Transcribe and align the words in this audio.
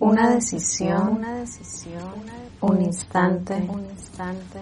Una 0.00 0.30
decisión, 0.30 1.18
una 1.18 1.34
decisión, 1.34 2.14
un 2.62 2.80
instante, 2.80 3.54
un 3.68 3.84
instante, 3.84 4.58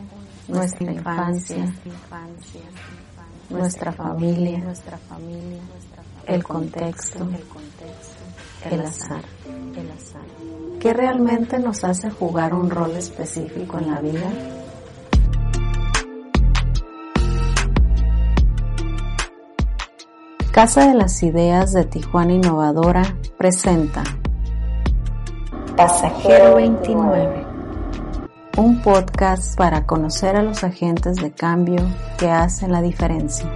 nuestra 0.48 0.90
infancia, 0.90 1.72
nuestra 3.48 3.92
familia, 3.92 4.58
nuestra 4.58 4.98
familia, 4.98 5.60
el 6.26 6.42
contexto, 6.42 7.28
el 8.68 8.80
azar, 8.80 9.22
el 9.76 9.90
azar. 9.92 10.26
¿Qué 10.80 10.92
realmente 10.92 11.60
nos 11.60 11.84
hace 11.84 12.10
jugar 12.10 12.52
un 12.52 12.68
rol 12.68 12.96
específico 12.96 13.78
en 13.78 13.90
la 13.92 14.00
vida? 14.00 14.32
Casa 20.50 20.88
de 20.88 20.94
las 20.94 21.22
Ideas 21.22 21.72
de 21.74 21.84
Tijuana 21.84 22.32
Innovadora 22.32 23.16
presenta 23.36 24.02
Pasajero 25.78 26.56
29, 26.56 27.46
un 28.56 28.82
podcast 28.82 29.56
para 29.56 29.86
conocer 29.86 30.34
a 30.34 30.42
los 30.42 30.64
agentes 30.64 31.22
de 31.22 31.30
cambio 31.30 31.80
que 32.18 32.28
hacen 32.28 32.72
la 32.72 32.82
diferencia. 32.82 33.48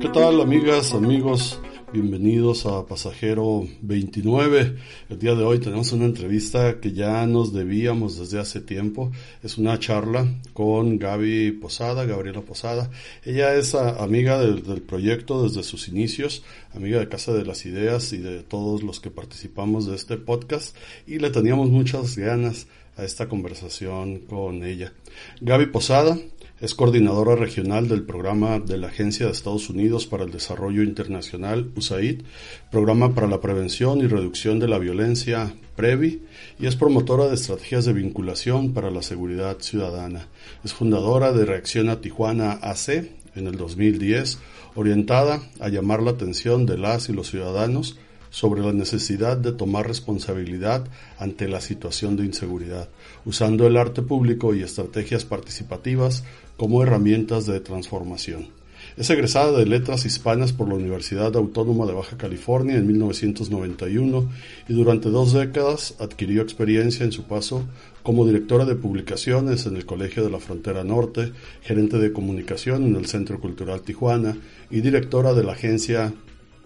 ¿Qué 0.00 0.08
tal 0.14 0.40
amigas, 0.40 0.94
amigos? 0.94 1.60
Bienvenidos 1.92 2.64
a 2.64 2.86
Pasajero 2.86 3.68
29. 3.82 4.76
El 5.10 5.18
día 5.18 5.34
de 5.34 5.44
hoy 5.44 5.58
tenemos 5.58 5.92
una 5.92 6.06
entrevista 6.06 6.80
que 6.80 6.92
ya 6.92 7.26
nos 7.26 7.52
debíamos 7.52 8.18
desde 8.18 8.40
hace 8.40 8.62
tiempo. 8.62 9.12
Es 9.42 9.58
una 9.58 9.78
charla 9.78 10.26
con 10.54 10.98
Gaby 10.98 11.52
Posada, 11.52 12.06
Gabriela 12.06 12.40
Posada. 12.40 12.90
Ella 13.26 13.54
es 13.56 13.74
amiga 13.74 14.40
del, 14.40 14.62
proyecto 14.80 15.42
desde 15.42 15.62
sus 15.62 15.86
inicios, 15.88 16.42
amiga 16.74 16.98
de 16.98 17.10
Casa 17.10 17.34
de 17.34 17.44
las 17.44 17.66
Ideas 17.66 18.14
y 18.14 18.18
de 18.18 18.42
todos 18.42 18.82
los 18.82 18.98
que 18.98 19.10
participamos 19.10 19.84
de 19.84 19.94
este 19.94 20.16
podcast 20.16 20.74
y 21.06 21.18
le 21.18 21.28
teníamos 21.28 21.68
muchas 21.68 22.16
ganas 22.16 22.68
a 22.96 23.04
esta 23.04 23.28
conversación 23.28 24.20
con 24.20 24.64
ella. 24.64 24.94
Gaby 25.42 25.66
Posada 25.66 26.16
es 26.62 26.76
coordinadora 26.76 27.34
regional 27.34 27.88
del 27.88 28.04
programa 28.04 28.60
de 28.60 28.78
la 28.78 28.86
Agencia 28.86 29.26
de 29.26 29.32
Estados 29.32 29.68
Unidos 29.68 30.06
para 30.06 30.22
el 30.22 30.30
Desarrollo 30.30 30.84
Internacional, 30.84 31.72
USAID, 31.74 32.22
programa 32.70 33.16
para 33.16 33.26
la 33.26 33.40
prevención 33.40 33.98
y 33.98 34.06
reducción 34.06 34.60
de 34.60 34.68
la 34.68 34.78
violencia, 34.78 35.56
PREVI, 35.74 36.22
y 36.60 36.66
es 36.66 36.76
promotora 36.76 37.26
de 37.26 37.34
estrategias 37.34 37.84
de 37.84 37.94
vinculación 37.94 38.72
para 38.72 38.92
la 38.92 39.02
seguridad 39.02 39.58
ciudadana. 39.58 40.28
Es 40.62 40.72
fundadora 40.72 41.32
de 41.32 41.44
Reacción 41.44 41.88
a 41.88 42.00
Tijuana 42.00 42.52
AC 42.52 43.10
en 43.34 43.48
el 43.48 43.56
2010, 43.56 44.38
orientada 44.76 45.42
a 45.58 45.68
llamar 45.68 46.00
la 46.00 46.12
atención 46.12 46.64
de 46.64 46.78
las 46.78 47.08
y 47.08 47.12
los 47.12 47.28
ciudadanos 47.28 47.98
sobre 48.32 48.62
la 48.62 48.72
necesidad 48.72 49.36
de 49.36 49.52
tomar 49.52 49.86
responsabilidad 49.86 50.88
ante 51.18 51.48
la 51.48 51.60
situación 51.60 52.16
de 52.16 52.24
inseguridad, 52.24 52.88
usando 53.26 53.66
el 53.66 53.76
arte 53.76 54.00
público 54.00 54.54
y 54.54 54.62
estrategias 54.62 55.26
participativas 55.26 56.24
como 56.56 56.82
herramientas 56.82 57.46
de 57.46 57.60
transformación. 57.60 58.48
Es 58.96 59.08
egresada 59.08 59.56
de 59.58 59.64
Letras 59.64 60.04
Hispanas 60.04 60.52
por 60.52 60.68
la 60.68 60.74
Universidad 60.74 61.34
Autónoma 61.36 61.86
de 61.86 61.94
Baja 61.94 62.18
California 62.18 62.76
en 62.76 62.86
1991 62.86 64.28
y 64.68 64.72
durante 64.74 65.08
dos 65.08 65.32
décadas 65.32 65.94
adquirió 65.98 66.42
experiencia 66.42 67.04
en 67.04 67.12
su 67.12 67.24
paso 67.24 67.64
como 68.02 68.26
directora 68.26 68.66
de 68.66 68.74
publicaciones 68.74 69.64
en 69.64 69.76
el 69.76 69.86
Colegio 69.86 70.22
de 70.22 70.30
la 70.30 70.40
Frontera 70.40 70.84
Norte, 70.84 71.32
gerente 71.62 71.98
de 71.98 72.12
comunicación 72.12 72.84
en 72.84 72.96
el 72.96 73.06
Centro 73.06 73.40
Cultural 73.40 73.80
Tijuana 73.80 74.36
y 74.70 74.82
directora 74.82 75.32
de 75.32 75.44
la 75.44 75.52
agencia 75.52 76.12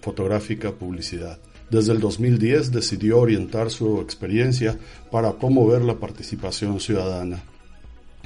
fotográfica 0.00 0.72
Publicidad. 0.72 1.38
Desde 1.70 1.92
el 1.92 2.00
2010 2.00 2.72
decidió 2.72 3.18
orientar 3.18 3.70
su 3.70 4.00
experiencia 4.00 4.78
para 5.10 5.32
promover 5.34 5.82
la 5.82 5.94
participación 5.94 6.80
ciudadana. 6.80 7.42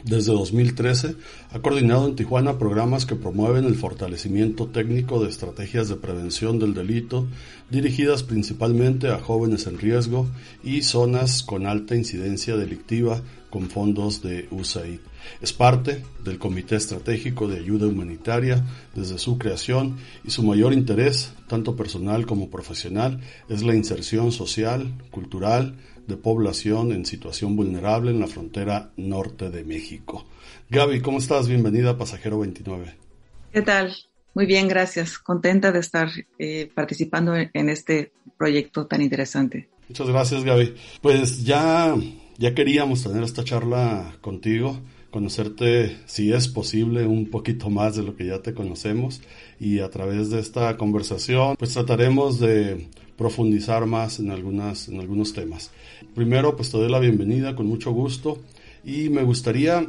Desde 0.05 0.33
2013 0.33 1.17
ha 1.51 1.59
coordinado 1.59 2.07
en 2.07 2.17
Tijuana 2.17 2.59
programas 2.59 3.05
que 3.05 3.17
promueven 3.17 3.65
el 3.65 3.75
fortalecimiento 3.75 4.67
técnico 4.67 5.23
de 5.23 5.29
estrategias 5.29 5.89
de 5.89 5.97
prevención 5.97 6.59
del 6.59 6.75
delito 6.75 7.27
dirigidas 7.71 8.23
principalmente 8.23 9.09
a 9.09 9.19
jóvenes 9.19 9.67
en 9.67 9.79
riesgo 9.79 10.29
y 10.65 10.83
zonas 10.83 11.43
con 11.43 11.67
alta 11.67 11.95
incidencia 11.97 12.57
delictiva 12.57 13.21
con 13.51 13.69
fondos 13.69 14.23
de 14.23 14.49
USAID. 14.51 15.01
Es 15.43 15.53
parte 15.53 16.03
del 16.25 16.39
Comité 16.39 16.77
Estratégico 16.77 17.49
de 17.49 17.59
Ayuda 17.59 17.87
Humanitaria 17.87 18.65
desde 18.95 19.19
su 19.19 19.39
creación 19.39 19.97
y 20.25 20.31
su 20.31 20.43
mayor 20.43 20.73
interés, 20.73 21.33
tanto 21.47 21.77
personal 21.77 22.27
como 22.27 22.49
profesional, 22.49 23.21
es 23.49 23.63
la 23.63 23.75
inserción 23.75 24.33
social, 24.33 24.95
cultural, 25.11 25.77
de 26.07 26.17
población 26.17 26.93
en 26.93 27.05
situación 27.07 27.57
vulnerable 27.57 28.11
en 28.11 28.21
la 28.21 28.27
frontera 28.27 28.91
norte 28.97 29.51
de 29.51 29.65
México. 29.65 30.25
Gaby, 30.69 31.01
¿cómo 31.01 31.19
estás? 31.19 31.49
Bienvenida 31.49 31.91
a 31.91 31.99
Pasajero 31.99 32.39
29. 32.41 32.95
¿Qué 33.53 33.63
tal? 33.63 33.95
Muy 34.35 34.47
bien, 34.47 34.69
gracias. 34.69 35.19
Contenta 35.19 35.73
de 35.73 35.81
estar 35.81 36.09
eh, 36.39 36.71
participando 36.75 37.35
en 37.35 37.69
este 37.69 38.13
proyecto 38.39 38.87
tan 38.87 39.03
interesante. 39.03 39.69
Muchas 39.89 40.09
gracias, 40.09 40.45
Gaby. 40.45 40.75
Pues 41.01 41.45
ya, 41.45 41.97
ya 42.39 42.55
queríamos 42.55 43.03
tener 43.03 43.25
esta 43.25 43.43
charla 43.43 44.15
contigo 44.21 44.81
conocerte, 45.11 45.97
si 46.07 46.33
es 46.33 46.49
posible, 46.49 47.07
un 47.07 47.27
poquito 47.27 47.69
más 47.69 47.97
de 47.97 48.03
lo 48.03 48.17
que 48.17 48.27
ya 48.27 48.41
te 48.41 48.55
conocemos 48.55 49.21
y 49.59 49.81
a 49.81 49.91
través 49.91 50.31
de 50.31 50.41
esta 50.41 50.77
conversación 50.77 51.57
pues 51.59 51.73
trataremos 51.73 52.39
de 52.39 52.89
profundizar 53.17 53.87
más 53.87 54.19
en, 54.21 54.31
algunas, 54.31 54.89
en 54.89 55.01
algunos 55.01 55.33
temas. 55.33 55.71
Primero 56.15 56.57
pues 56.57 56.71
te 56.71 56.79
doy 56.79 56.91
la 56.91 57.01
bienvenida 57.01 57.57
con 57.57 57.67
mucho 57.67 57.91
gusto 57.93 58.39
y 58.85 59.09
me 59.09 59.23
gustaría 59.23 59.87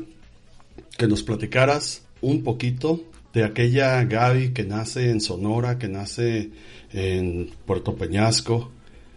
que 0.98 1.08
nos 1.08 1.24
platicaras 1.24 2.03
un 2.22 2.44
poquito 2.44 3.02
de 3.34 3.44
aquella 3.44 4.03
Gaby 4.03 4.50
que 4.50 4.64
nace 4.64 5.09
en 5.09 5.22
Sonora, 5.22 5.78
que 5.78 5.88
nace 5.88 6.50
en 6.92 7.52
Puerto 7.66 7.96
Peñasco 7.96 8.72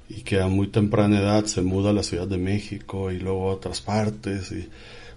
y 0.08 0.22
que 0.22 0.40
a 0.40 0.48
muy 0.48 0.68
temprana 0.68 1.18
edad 1.18 1.46
se 1.46 1.62
muda 1.62 1.90
a 1.90 1.94
la 1.94 2.02
Ciudad 2.02 2.28
de 2.28 2.38
México 2.38 3.10
y 3.10 3.18
luego 3.18 3.50
a 3.50 3.54
otras 3.54 3.80
partes 3.80 4.52
y 4.52 4.68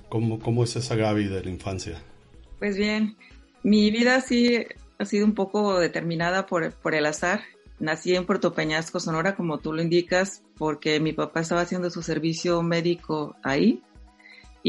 ¿Cómo, 0.09 0.39
¿Cómo 0.39 0.63
es 0.63 0.75
esa 0.75 0.95
Gaby 0.95 1.25
de 1.25 1.43
la 1.43 1.49
infancia? 1.49 2.01
Pues 2.59 2.77
bien, 2.77 3.17
mi 3.63 3.91
vida 3.91 4.21
sí 4.21 4.65
ha 4.97 5.05
sido 5.05 5.25
un 5.25 5.33
poco 5.33 5.79
determinada 5.79 6.45
por, 6.45 6.71
por 6.73 6.95
el 6.95 7.05
azar. 7.05 7.41
Nací 7.79 8.15
en 8.15 8.25
Puerto 8.25 8.53
Peñasco, 8.53 8.99
Sonora, 8.99 9.35
como 9.35 9.59
tú 9.59 9.73
lo 9.73 9.81
indicas, 9.81 10.43
porque 10.57 10.99
mi 10.99 11.13
papá 11.13 11.41
estaba 11.41 11.61
haciendo 11.61 11.89
su 11.89 12.01
servicio 12.01 12.63
médico 12.63 13.35
ahí 13.43 13.83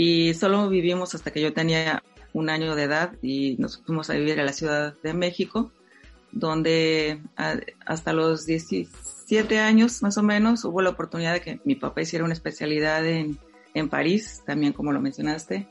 y 0.00 0.34
solo 0.34 0.68
vivimos 0.68 1.16
hasta 1.16 1.32
que 1.32 1.40
yo 1.40 1.52
tenía 1.52 2.04
un 2.32 2.50
año 2.50 2.76
de 2.76 2.84
edad 2.84 3.14
y 3.20 3.56
nos 3.58 3.82
fuimos 3.82 4.10
a 4.10 4.14
vivir 4.14 4.38
a 4.38 4.44
la 4.44 4.52
Ciudad 4.52 4.94
de 5.02 5.12
México, 5.12 5.72
donde 6.30 7.20
hasta 7.84 8.12
los 8.12 8.46
17 8.46 9.58
años 9.58 10.00
más 10.02 10.16
o 10.16 10.22
menos 10.22 10.64
hubo 10.64 10.82
la 10.82 10.90
oportunidad 10.90 11.32
de 11.32 11.40
que 11.40 11.60
mi 11.64 11.74
papá 11.74 12.02
hiciera 12.02 12.24
una 12.24 12.34
especialidad 12.34 13.04
en 13.06 13.38
en 13.78 13.88
París, 13.88 14.42
también 14.46 14.72
como 14.72 14.92
lo 14.92 15.00
mencionaste, 15.00 15.66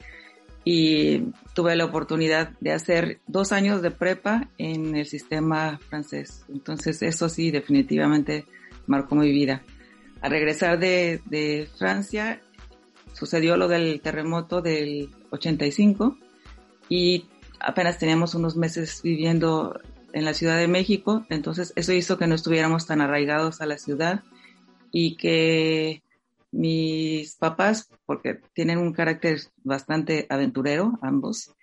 y 0.63 1.31
tuve 1.53 1.75
la 1.75 1.85
oportunidad 1.85 2.49
de 2.59 2.73
hacer 2.73 3.19
dos 3.27 3.51
años 3.51 3.81
de 3.81 3.91
prepa 3.91 4.49
en 4.57 4.95
el 4.95 5.05
sistema 5.05 5.79
francés. 5.89 6.43
Entonces 6.49 7.01
eso 7.01 7.29
sí, 7.29 7.51
definitivamente 7.51 8.45
marcó 8.85 9.15
mi 9.15 9.31
vida. 9.31 9.63
Al 10.21 10.31
regresar 10.31 10.79
de, 10.79 11.21
de 11.25 11.69
Francia, 11.77 12.41
sucedió 13.13 13.55
lo 13.55 13.67
del 13.67 14.01
terremoto 14.01 14.61
del 14.61 15.09
85 15.29 16.17
y 16.89 17.25
apenas 17.59 17.97
teníamos 17.97 18.35
unos 18.35 18.55
meses 18.55 19.01
viviendo 19.03 19.79
en 20.13 20.25
la 20.25 20.33
Ciudad 20.33 20.57
de 20.57 20.67
México, 20.67 21.25
entonces 21.29 21.73
eso 21.75 21.93
hizo 21.93 22.17
que 22.17 22.27
no 22.27 22.35
estuviéramos 22.35 22.85
tan 22.85 23.01
arraigados 23.01 23.61
a 23.61 23.65
la 23.65 23.77
ciudad 23.77 24.23
y 24.91 25.15
que 25.15 26.01
mis 26.51 27.35
papás, 27.35 27.89
porque 28.05 28.39
tienen 28.53 28.77
un 28.77 28.93
carácter 28.93 29.39
bastante 29.63 30.25
aventurero 30.29 30.97
ambos, 31.01 31.55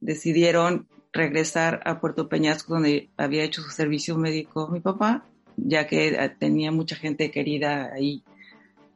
decidieron 0.00 0.88
regresar 1.12 1.80
a 1.84 2.00
Puerto 2.00 2.28
Peñasco 2.28 2.74
donde 2.74 3.10
había 3.16 3.44
hecho 3.44 3.62
su 3.62 3.70
servicio 3.70 4.16
médico 4.16 4.68
mi 4.68 4.80
papá, 4.80 5.24
ya 5.56 5.86
que 5.86 6.08
eh, 6.08 6.28
tenía 6.38 6.70
mucha 6.70 6.96
gente 6.96 7.30
querida 7.30 7.92
ahí, 7.92 8.22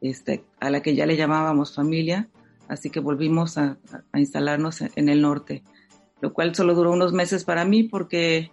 este, 0.00 0.44
a 0.60 0.70
la 0.70 0.80
que 0.82 0.94
ya 0.94 1.06
le 1.06 1.16
llamábamos 1.16 1.74
familia, 1.74 2.28
así 2.68 2.90
que 2.90 3.00
volvimos 3.00 3.58
a, 3.58 3.78
instalarnos 4.14 4.80
en 4.82 5.08
el 5.08 5.22
norte, 5.22 5.62
lo 6.20 6.32
cual 6.32 6.54
solo 6.54 6.74
duró 6.74 6.92
unos 6.92 7.12
meses 7.12 7.44
para 7.44 7.64
mí 7.64 7.84
porque 7.84 8.50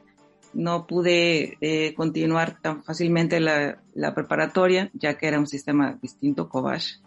no 0.53 0.87
pude 0.87 1.57
eh, 1.61 1.93
continuar 1.93 2.59
tan 2.61 2.83
fácilmente 2.83 3.39
la, 3.39 3.79
preparatoria, 4.15 4.89
ya 4.93 5.17
que 5.17 5.27
era 5.27 5.39
un 5.39 5.47
sistema 5.47 5.97
distinto, 6.01 6.49
Cobach. 6.49 6.99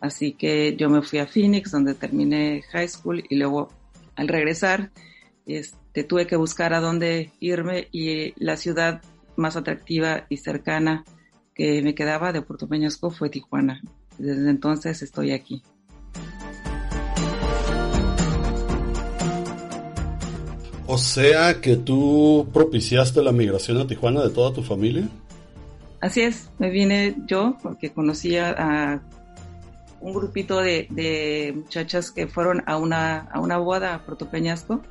Así 0.00 0.32
que 0.32 0.76
yo 0.76 0.90
me 0.90 1.02
fui 1.02 1.20
a 1.20 1.26
Phoenix, 1.26 1.70
donde 1.70 1.94
terminé 1.94 2.62
high 2.72 2.88
school 2.88 3.22
y 3.28 3.36
luego 3.36 3.68
al 4.16 4.28
regresar 4.28 4.90
este, 5.46 6.04
tuve 6.04 6.26
que 6.26 6.36
buscar 6.36 6.74
a 6.74 6.80
dónde 6.80 7.30
irme 7.40 7.88
y 7.92 8.34
la 8.42 8.56
ciudad 8.56 9.02
más 9.36 9.56
atractiva 9.56 10.26
y 10.28 10.38
cercana 10.38 11.04
que 11.54 11.82
me 11.82 11.94
quedaba 11.94 12.32
de 12.32 12.42
Puerto 12.42 12.68
Peñasco 12.68 13.10
fue 13.10 13.30
Tijuana. 13.30 13.80
Desde 14.18 14.50
entonces 14.50 15.02
estoy 15.02 15.32
aquí. 15.32 15.62
O 20.92 20.98
sea 20.98 21.58
que 21.62 21.76
tú 21.76 22.46
propiciaste 22.52 23.22
la 23.22 23.32
migración 23.32 23.78
a 23.78 23.86
Tijuana 23.86 24.22
de 24.22 24.28
toda 24.28 24.52
tu 24.52 24.62
familia. 24.62 25.08
Así 26.02 26.20
es, 26.20 26.50
me 26.58 26.68
vine 26.68 27.16
yo 27.26 27.56
porque 27.62 27.90
conocía 27.94 28.54
a 28.58 29.00
un 30.02 30.12
grupito 30.12 30.60
de, 30.60 31.54
muchachas 31.56 32.10
que 32.10 32.26
fueron 32.26 32.62
a 32.66 32.76
una, 32.76 33.20
a 33.32 33.40
una 33.40 33.56
boda 33.56 33.94
a 33.94 34.04
Puerto 34.04 34.28
Peñasco 34.28 34.82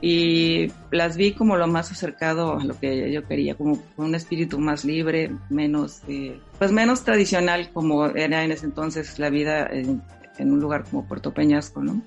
y 0.00 0.72
las 0.90 1.18
vi 1.18 1.32
como 1.32 1.58
lo 1.58 1.66
más 1.66 1.92
acercado 1.92 2.58
a 2.58 2.64
lo 2.64 2.80
que 2.80 3.12
yo 3.12 3.28
quería, 3.28 3.54
como 3.54 3.82
un 3.98 4.14
espíritu 4.14 4.58
más 4.60 4.82
libre, 4.82 5.30
menos, 5.50 6.00
eh, 6.08 6.40
pues 6.58 6.72
menos 6.72 7.04
tradicional 7.04 7.70
como 7.74 8.06
era 8.06 8.44
en 8.44 8.52
ese 8.52 8.64
entonces 8.64 9.18
la 9.18 9.28
vida 9.28 9.66
en, 9.70 10.00
un 10.38 10.58
lugar 10.58 10.84
como 10.84 11.06
Puerto 11.06 11.34
Peñasco, 11.34 11.82
¿no? 11.82 12.00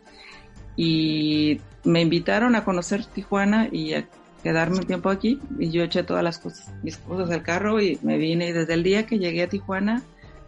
Y 0.76 1.62
me 1.84 2.02
invitaron 2.02 2.56
a 2.56 2.66
conocer 2.66 3.06
Tijuana 3.06 3.70
y 3.72 3.94
a 3.94 4.08
quedarme 4.44 4.78
un 4.78 4.86
tiempo 4.86 5.10
aquí 5.10 5.40
y 5.58 5.72
yo 5.72 5.84
eché 5.84 6.04
todas 6.04 6.24
las 6.24 6.38
cosas, 6.38 6.72
mis 6.84 6.98
cosas 6.98 7.32
al 7.32 7.42
carro 7.42 7.82
y 7.82 7.98
me 8.04 8.18
vine 8.18 8.50
y 8.50 8.52
desde 8.52 8.76
el 8.76 8.84
día 8.84 9.08
que 9.08 9.18
llegué 9.18 9.44
a 9.44 9.50
Tijuana 9.50 10.04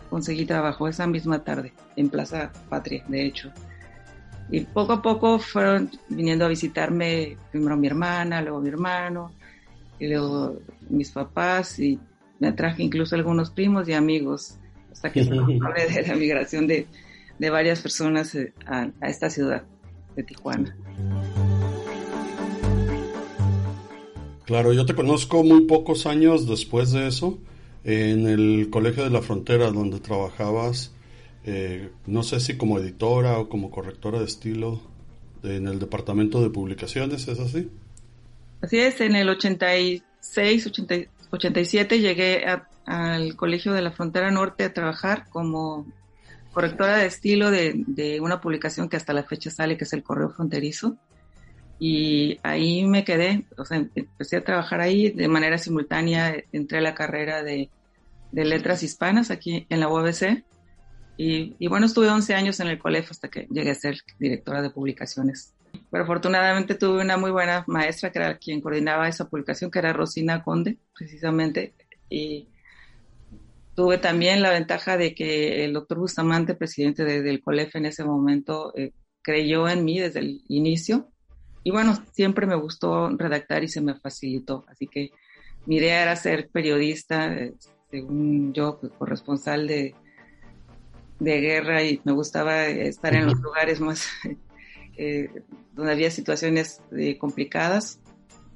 conseguí 0.10 0.46
trabajo 0.46 0.88
esa 0.88 1.08
misma 1.08 1.44
tarde 1.44 1.74
en 1.96 2.10
Plaza 2.10 2.52
Patria, 2.70 3.04
de 3.08 3.26
hecho. 3.26 3.52
Y 4.50 4.62
poco 4.62 4.94
a 4.94 5.02
poco 5.02 5.40
fueron 5.40 5.92
viniendo 6.10 6.46
a 6.46 6.48
visitarme 6.48 7.38
primero 7.52 7.76
mi 7.76 7.88
hermana, 7.88 8.42
luego 8.42 8.62
mi 8.62 8.70
hermano, 8.70 9.32
y 10.00 10.08
luego 10.08 10.60
mis 10.90 11.12
papás, 11.12 11.80
y 11.80 12.00
me 12.40 12.54
traje 12.54 12.84
incluso 12.84 13.16
algunos 13.16 13.50
primos 13.50 13.90
y 13.90 13.94
amigos, 13.94 14.58
hasta 14.92 15.12
que 15.12 15.26
se 15.26 15.32
de 15.32 16.08
la 16.08 16.16
migración 16.16 16.68
de, 16.68 16.88
de 17.40 17.50
varias 17.50 17.82
personas 17.82 18.34
eh, 18.36 18.54
a, 18.66 18.90
a 19.02 19.10
esta 19.10 19.30
ciudad 19.30 19.64
de 20.18 20.24
Tijuana. 20.24 20.76
Claro, 24.46 24.74
yo 24.74 24.86
te 24.86 24.96
conozco 24.96 25.44
muy 25.44 25.62
pocos 25.62 26.06
años 26.06 26.48
después 26.48 26.92
de 26.92 27.08
eso 27.08 27.38
en 27.84 28.28
el 28.28 28.70
Colegio 28.70 29.04
de 29.04 29.10
la 29.10 29.22
Frontera 29.22 29.72
donde 29.72 30.00
trabajabas, 30.00 30.92
eh, 31.46 31.90
no 32.06 32.24
sé 32.24 32.40
si 32.40 32.58
como 32.58 32.80
editora 32.80 33.40
o 33.40 33.48
como 33.48 33.72
correctora 33.72 34.20
de 34.20 34.26
estilo 34.26 34.82
en 35.44 35.68
el 35.68 35.80
departamento 35.80 36.42
de 36.42 36.50
publicaciones, 36.50 37.28
¿es 37.28 37.40
así? 37.40 37.70
Así 38.62 38.80
es, 38.80 39.00
en 39.02 39.16
el 39.16 39.30
86, 39.30 40.72
87 41.32 42.00
llegué 42.00 42.46
al 42.86 43.36
Colegio 43.36 43.74
de 43.74 43.82
la 43.82 43.92
Frontera 43.92 44.32
Norte 44.32 44.64
a 44.64 44.74
trabajar 44.74 45.28
como 45.30 45.86
correctora 46.62 46.98
de 46.98 47.06
estilo 47.06 47.52
de, 47.52 47.84
de, 47.88 48.20
una 48.20 48.42
publicación 48.42 48.90
que 48.90 48.98
hasta 48.98 49.14
la 49.14 49.24
fecha 49.24 49.52
sale, 49.52 49.78
que 49.78 49.84
es 49.84 49.94
el 49.94 50.04
Correo 50.04 50.30
Fronterizo. 50.30 50.98
Y 51.80 52.40
ahí 52.42 52.86
me 52.86 53.04
quedé, 53.04 53.46
o 53.58 53.66
sea, 53.66 53.78
empecé 53.94 54.38
a 54.38 54.44
trabajar 54.44 54.82
ahí 54.82 55.12
de 55.12 55.28
manera 55.28 55.58
simultánea, 55.58 56.36
entré 56.52 56.80
a 56.80 56.82
la 56.82 56.96
carrera 56.96 57.44
de 57.44 57.70
de 58.32 58.46
letras 58.46 58.84
hispanas 58.84 59.32
aquí 59.32 59.66
en 59.70 59.80
la 59.80 59.90
UABC. 59.90 60.44
Y, 61.20 61.68
bueno, 61.68 61.88
estuve 61.88 62.10
11 62.10 62.36
años 62.36 62.60
en 62.60 62.68
el 62.68 62.78
colegio 62.78 63.10
hasta 63.12 63.28
que 63.28 63.48
llegué 63.50 63.72
a 63.72 63.76
ser 63.76 63.98
directora 64.20 64.62
de 64.62 64.70
publicaciones. 64.70 65.56
Pero 65.90 66.04
afortunadamente 66.04 66.76
tuve 66.76 67.02
una 67.02 67.18
muy 67.18 67.32
buena 67.32 67.64
maestra 67.66 68.12
que 68.12 68.20
era 68.20 68.38
quien 68.38 68.62
coordinaba 68.62 69.08
esa 69.08 69.28
publicación, 69.28 69.72
que 69.72 69.80
era 69.80 69.94
Rosina 69.94 70.44
Conde, 70.44 70.78
precisamente. 70.96 71.74
Y 72.08 72.50
tuve 73.78 74.00
también 74.00 74.42
la 74.42 74.50
ventaja 74.50 74.98
de 74.98 75.14
que 75.14 75.64
el 75.64 75.74
doctor 75.74 76.00
Bustamante, 76.00 76.56
presidente 76.56 77.06
del 77.06 77.44
colegio 77.44 77.78
en 77.78 77.86
ese 77.86 78.04
momento, 78.04 78.74
eh, 78.76 78.92
creyó 79.22 79.70
en 79.70 79.86
mí 79.86 80.00
desde 80.00 80.22
el 80.22 80.42
inicio. 80.48 81.12
Y 81.64 81.70
bueno, 81.70 81.94
siempre 82.12 82.48
me 82.48 82.56
gustó 82.56 83.10
redactar 83.10 83.64
y 83.64 83.68
se 83.68 83.82
me 83.82 83.94
facilitó. 83.94 84.66
Así 84.68 84.88
que 84.88 85.12
mi 85.68 85.76
idea 85.76 86.02
era 86.02 86.16
ser 86.16 86.50
periodista, 86.50 87.32
eh, 87.32 87.54
según 87.92 88.52
yo, 88.52 88.80
pues, 88.80 88.92
corresponsal 88.94 89.68
de, 89.68 89.94
de 91.20 91.40
guerra 91.40 91.84
y 91.84 92.02
me 92.04 92.14
gustaba 92.14 92.66
estar 92.66 93.14
en 93.14 93.28
los 93.28 93.40
lugares 93.40 93.80
más 93.80 94.08
eh, 94.98 95.30
donde 95.74 95.92
había 95.92 96.10
situaciones 96.10 96.82
eh, 96.98 97.20
complicadas 97.20 98.00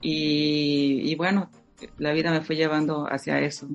y, 0.01 1.13
bueno, 1.13 1.51
la 2.00 2.12
vida 2.12 2.31
me 2.31 2.41
fue 2.41 2.56
llevando 2.56 3.06
hacia 3.06 3.39
eso. 3.39 3.67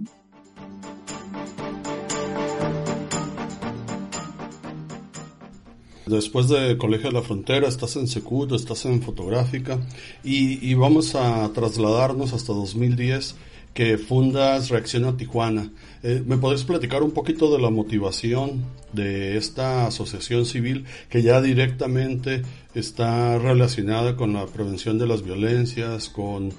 Después 6.07 6.49
de 6.49 6.79
Colegio 6.79 7.09
de 7.09 7.15
la 7.15 7.23
Frontera, 7.23 7.67
estás 7.67 7.97
en 7.97 8.07
Secut, 8.07 8.53
estás 8.53 8.85
en 8.85 9.03
Fotográfica 9.03 9.81
y, 10.23 10.73
vamos 10.75 11.17
a 11.17 11.53
trasladarnos 11.53 12.33
hasta 12.33 12.53
2010 12.53 13.35
que 13.75 13.99
fundas 13.99 14.71
Reacción 14.71 15.05
a 15.05 15.17
Tijuana. 15.17 15.73
Eh, 16.05 16.23
¿Me 16.25 16.39
podrías 16.39 16.63
platicar 16.63 17.03
un 17.03 17.11
poquito 17.11 17.53
de 17.53 17.61
la 17.61 17.71
motivación 17.71 18.65
de 18.93 19.37
esta 19.37 19.89
asociación 19.89 20.47
civil 20.47 20.85
que 21.11 21.23
ya 21.23 21.43
directamente 21.43 22.43
está 22.73 23.37
relacionada 23.39 24.15
con 24.15 24.33
la 24.33 24.47
prevención 24.47 24.99
de 24.99 25.09
las 25.09 25.25
violencias, 25.25 26.09
con 26.09 26.53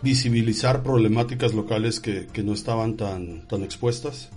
visibilizar 0.00 0.82
problemáticas 0.82 1.52
locales 1.52 2.00
que, 2.00 2.26
no 2.42 2.54
estaban 2.54 2.96
tan, 2.96 3.46
tan 3.48 3.64
expuestas? 3.64 4.30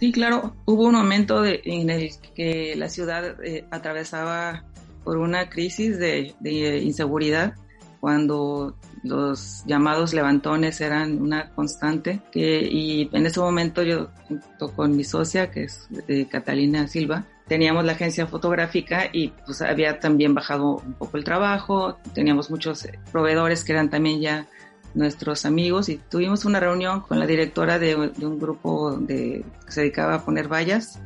Sí, 0.00 0.12
claro. 0.12 0.54
Hubo 0.64 0.84
un 0.84 0.94
momento 0.94 1.44
en 1.44 1.90
el 1.90 2.10
que 2.34 2.74
la 2.74 2.88
ciudad 2.88 3.36
eh, 3.44 3.66
atravesaba 3.70 4.64
por 5.04 5.18
una 5.18 5.50
crisis 5.50 5.98
de, 5.98 6.34
de 6.40 6.78
inseguridad 6.78 7.52
cuando 8.00 8.74
los 9.02 9.62
llamados 9.66 10.14
levantones 10.14 10.80
eran 10.80 11.20
una 11.20 11.50
constante 11.50 12.20
que, 12.32 12.62
y 12.62 13.10
en 13.12 13.26
ese 13.26 13.40
momento 13.40 13.82
yo 13.82 14.08
junto 14.26 14.72
con 14.72 14.96
mi 14.96 15.04
socia 15.04 15.50
que 15.50 15.64
es 15.64 15.86
eh, 16.08 16.26
Catalina 16.30 16.88
Silva 16.88 17.26
teníamos 17.46 17.84
la 17.84 17.92
agencia 17.92 18.26
fotográfica 18.26 19.10
y 19.12 19.28
pues 19.44 19.60
había 19.60 20.00
también 20.00 20.34
bajado 20.34 20.76
un 20.76 20.94
poco 20.94 21.18
el 21.18 21.24
trabajo 21.24 21.98
teníamos 22.14 22.50
muchos 22.50 22.88
proveedores 23.12 23.64
que 23.64 23.72
eran 23.72 23.90
también 23.90 24.20
ya 24.20 24.46
nuestros 24.94 25.44
amigos 25.44 25.88
y 25.88 25.98
tuvimos 25.98 26.44
una 26.44 26.60
reunión 26.60 27.00
con 27.00 27.18
la 27.18 27.26
directora 27.26 27.78
de, 27.78 27.94
un 27.96 28.38
grupo 28.38 28.96
de, 28.96 29.44
que 29.66 29.72
se 29.72 29.80
dedicaba 29.82 30.14
a 30.14 30.24
poner 30.24 30.48
vallas 30.48 31.00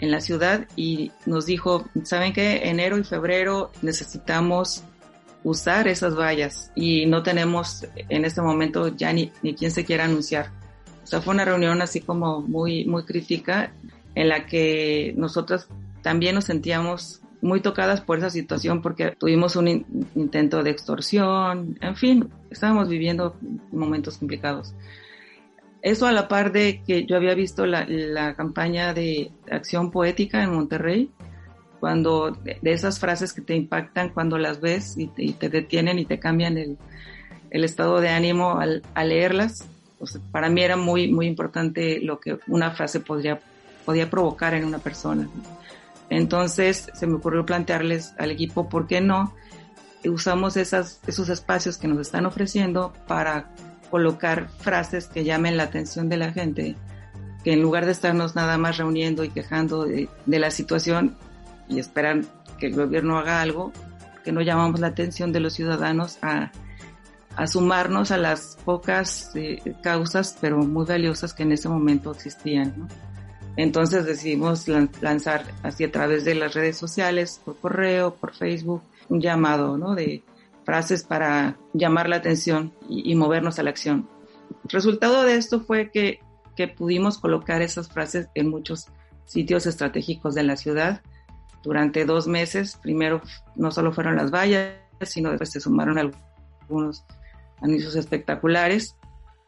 en 0.00 0.10
la 0.10 0.20
ciudad 0.20 0.66
y 0.76 1.12
nos 1.26 1.46
dijo, 1.46 1.88
¿saben 2.04 2.32
qué? 2.32 2.68
Enero 2.68 2.98
y 2.98 3.04
febrero 3.04 3.70
necesitamos 3.82 4.82
usar 5.44 5.88
esas 5.88 6.16
vallas 6.16 6.72
y 6.74 7.06
no 7.06 7.22
tenemos 7.22 7.86
en 8.08 8.24
este 8.24 8.40
momento 8.40 8.88
ya 8.88 9.12
ni, 9.12 9.32
ni 9.42 9.54
quien 9.54 9.70
se 9.70 9.84
quiera 9.84 10.04
anunciar. 10.04 10.50
O 11.02 11.06
sea, 11.06 11.20
fue 11.20 11.34
una 11.34 11.44
reunión 11.44 11.80
así 11.80 12.00
como 12.00 12.40
muy, 12.40 12.84
muy 12.84 13.04
crítica 13.04 13.72
en 14.14 14.28
la 14.28 14.46
que 14.46 15.14
nosotros 15.16 15.68
también 16.02 16.34
nos 16.34 16.44
sentíamos 16.44 17.22
muy 17.40 17.60
tocadas 17.60 18.00
por 18.00 18.18
esa 18.18 18.30
situación 18.30 18.82
porque 18.82 19.12
tuvimos 19.12 19.56
un 19.56 19.86
intento 20.14 20.62
de 20.62 20.70
extorsión, 20.70 21.78
en 21.80 21.96
fin, 21.96 22.28
estábamos 22.50 22.88
viviendo 22.88 23.36
momentos 23.70 24.18
complicados. 24.18 24.74
Eso 25.80 26.06
a 26.06 26.12
la 26.12 26.26
par 26.26 26.50
de 26.50 26.82
que 26.84 27.06
yo 27.06 27.16
había 27.16 27.34
visto 27.34 27.64
la, 27.64 27.86
la 27.86 28.34
campaña 28.34 28.92
de 28.94 29.30
acción 29.50 29.90
poética 29.92 30.42
en 30.42 30.52
Monterrey, 30.52 31.10
cuando 31.78 32.30
de, 32.30 32.58
esas 32.62 32.98
frases 32.98 33.32
que 33.32 33.42
te 33.42 33.54
impactan 33.54 34.10
cuando 34.10 34.38
las 34.38 34.60
ves 34.60 34.96
y 34.96 35.06
te, 35.06 35.48
detienen 35.48 35.98
y 35.98 36.04
te 36.04 36.18
cambian 36.18 36.58
el, 36.58 36.76
el 37.50 37.64
estado 37.64 38.00
de 38.00 38.08
ánimo 38.08 38.58
al, 38.58 38.82
leerlas. 39.04 39.66
Pues 39.98 40.20
para 40.30 40.48
mí 40.48 40.62
era 40.62 40.76
muy, 40.76 41.12
muy 41.12 41.26
importante 41.26 42.00
lo 42.00 42.20
que 42.20 42.38
una 42.46 42.70
frase 42.70 43.00
podría, 43.00 43.40
podía 43.84 44.08
provocar 44.08 44.54
en 44.54 44.64
una 44.64 44.78
persona. 44.78 45.28
Entonces 46.10 46.90
se 46.94 47.06
me 47.06 47.16
ocurrió 47.16 47.44
plantearles 47.44 48.14
al 48.18 48.30
equipo, 48.30 48.68
¿por 48.68 48.86
qué 48.86 49.00
no 49.00 49.34
usamos 50.04 50.56
esas, 50.56 51.00
esos 51.06 51.28
espacios 51.28 51.78
que 51.78 51.88
nos 51.88 51.98
están 51.98 52.26
ofreciendo 52.26 52.92
para 53.06 53.50
colocar 53.90 54.48
frases 54.48 55.06
que 55.06 55.24
llamen 55.24 55.56
la 55.56 55.64
atención 55.64 56.08
de 56.08 56.16
la 56.16 56.32
gente, 56.32 56.76
que 57.42 57.52
en 57.52 57.62
lugar 57.62 57.86
de 57.86 57.92
estarnos 57.92 58.34
nada 58.34 58.58
más 58.58 58.76
reuniendo 58.76 59.24
y 59.24 59.30
quejando 59.30 59.84
de, 59.84 60.08
la 60.26 60.50
situación, 60.50 61.16
y 61.68 61.78
esperan 61.78 62.26
que 62.58 62.66
el 62.66 62.76
gobierno 62.76 63.18
haga 63.18 63.40
algo, 63.40 63.72
que 64.24 64.32
no 64.32 64.40
llamamos 64.40 64.80
la 64.80 64.88
atención 64.88 65.32
de 65.32 65.40
los 65.40 65.54
ciudadanos 65.54 66.18
a, 66.22 66.52
a 67.36 67.46
sumarnos 67.46 68.10
a 68.10 68.18
las 68.18 68.58
pocas 68.64 69.30
eh, 69.34 69.74
causas, 69.82 70.36
pero 70.40 70.58
muy 70.58 70.84
valiosas 70.84 71.32
que 71.32 71.44
en 71.44 71.52
ese 71.52 71.68
momento 71.68 72.12
existían. 72.12 72.88
Entonces 73.58 74.06
decidimos 74.06 74.68
lanzar 74.68 75.44
así 75.64 75.82
a 75.82 75.90
través 75.90 76.24
de 76.24 76.36
las 76.36 76.54
redes 76.54 76.76
sociales, 76.76 77.40
por 77.44 77.56
correo, 77.56 78.14
por 78.14 78.32
Facebook, 78.32 78.82
un 79.08 79.20
llamado 79.20 79.76
¿no? 79.76 79.96
de 79.96 80.22
frases 80.64 81.02
para 81.02 81.56
llamar 81.72 82.08
la 82.08 82.16
atención 82.16 82.72
y, 82.88 83.16
movernos 83.16 83.58
a 83.58 83.64
la 83.64 83.70
acción. 83.70 84.08
El 84.62 84.70
resultado 84.70 85.24
de 85.24 85.34
esto 85.34 85.58
fue 85.60 85.90
que, 85.90 86.20
que 86.54 86.68
pudimos 86.68 87.18
colocar 87.18 87.60
esas 87.60 87.88
frases 87.88 88.28
en 88.36 88.48
muchos 88.48 88.86
sitios 89.24 89.66
estratégicos 89.66 90.36
de 90.36 90.44
la 90.44 90.56
ciudad 90.56 91.02
durante 91.64 92.04
dos 92.04 92.28
meses. 92.28 92.78
Primero 92.80 93.22
no 93.56 93.72
solo 93.72 93.90
fueron 93.90 94.14
las 94.14 94.30
vallas, 94.30 94.74
sino 95.02 95.30
después 95.30 95.50
se 95.50 95.58
sumaron 95.58 95.98
algunos 95.98 97.04
anuncios 97.60 97.96
espectaculares, 97.96 98.94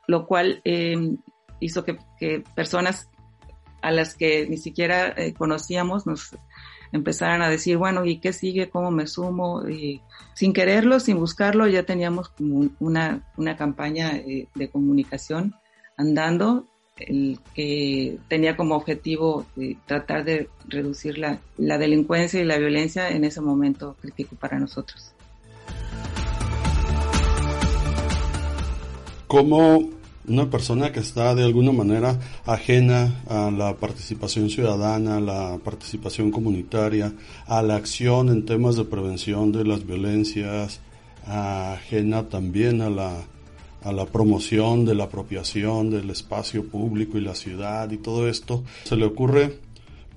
lo 0.08 0.26
cual 0.26 0.62
eh, 0.64 1.16
hizo 1.60 1.84
que, 1.84 1.96
que, 2.18 2.42
personas 2.56 3.08
a 3.82 3.90
las 3.90 4.14
que 4.14 4.46
ni 4.48 4.56
siquiera 4.56 5.14
eh, 5.16 5.34
conocíamos 5.34 6.06
nos 6.06 6.36
empezaran 6.92 7.42
a 7.42 7.48
decir, 7.48 7.76
bueno, 7.76 8.04
¿y 8.04 8.18
qué 8.18 8.32
sigue? 8.32 8.68
¿Cómo 8.68 8.90
me 8.90 9.06
sumo? 9.06 9.68
Y 9.68 10.02
sin 10.34 10.52
quererlo, 10.52 10.98
sin 11.00 11.18
buscarlo, 11.18 11.66
ya 11.68 11.84
teníamos 11.84 12.32
una, 12.80 13.30
una 13.36 13.56
campaña 13.56 14.16
eh, 14.16 14.48
de 14.54 14.70
comunicación 14.70 15.54
andando 15.96 16.66
el 16.96 17.38
que 17.54 18.18
tenía 18.28 18.56
como 18.56 18.74
objetivo 18.74 19.46
eh, 19.56 19.76
tratar 19.86 20.24
de 20.24 20.48
reducir 20.68 21.18
la, 21.18 21.38
la 21.56 21.78
delincuencia 21.78 22.40
y 22.40 22.44
la 22.44 22.58
violencia 22.58 23.08
en 23.10 23.24
ese 23.24 23.40
momento 23.40 23.96
crítico 24.00 24.36
para 24.36 24.58
nosotros. 24.58 25.12
¿Cómo 29.26 29.99
una 30.28 30.50
persona 30.50 30.92
que 30.92 31.00
está 31.00 31.34
de 31.34 31.44
alguna 31.44 31.72
manera 31.72 32.18
ajena 32.44 33.22
a 33.28 33.50
la 33.50 33.76
participación 33.76 34.50
ciudadana, 34.50 35.16
a 35.16 35.20
la 35.20 35.58
participación 35.62 36.30
comunitaria, 36.30 37.12
a 37.46 37.62
la 37.62 37.76
acción 37.76 38.28
en 38.28 38.44
temas 38.44 38.76
de 38.76 38.84
prevención 38.84 39.52
de 39.52 39.64
las 39.64 39.86
violencias, 39.86 40.80
ajena 41.26 42.28
también 42.28 42.80
a 42.82 42.90
la, 42.90 43.24
a 43.82 43.92
la 43.92 44.06
promoción 44.06 44.84
de 44.84 44.94
la 44.94 45.04
apropiación 45.04 45.90
del 45.90 46.10
espacio 46.10 46.66
público 46.66 47.18
y 47.18 47.22
la 47.22 47.34
ciudad 47.34 47.90
y 47.90 47.98
todo 47.98 48.28
esto, 48.28 48.64
se 48.84 48.96
le 48.96 49.06
ocurre, 49.06 49.58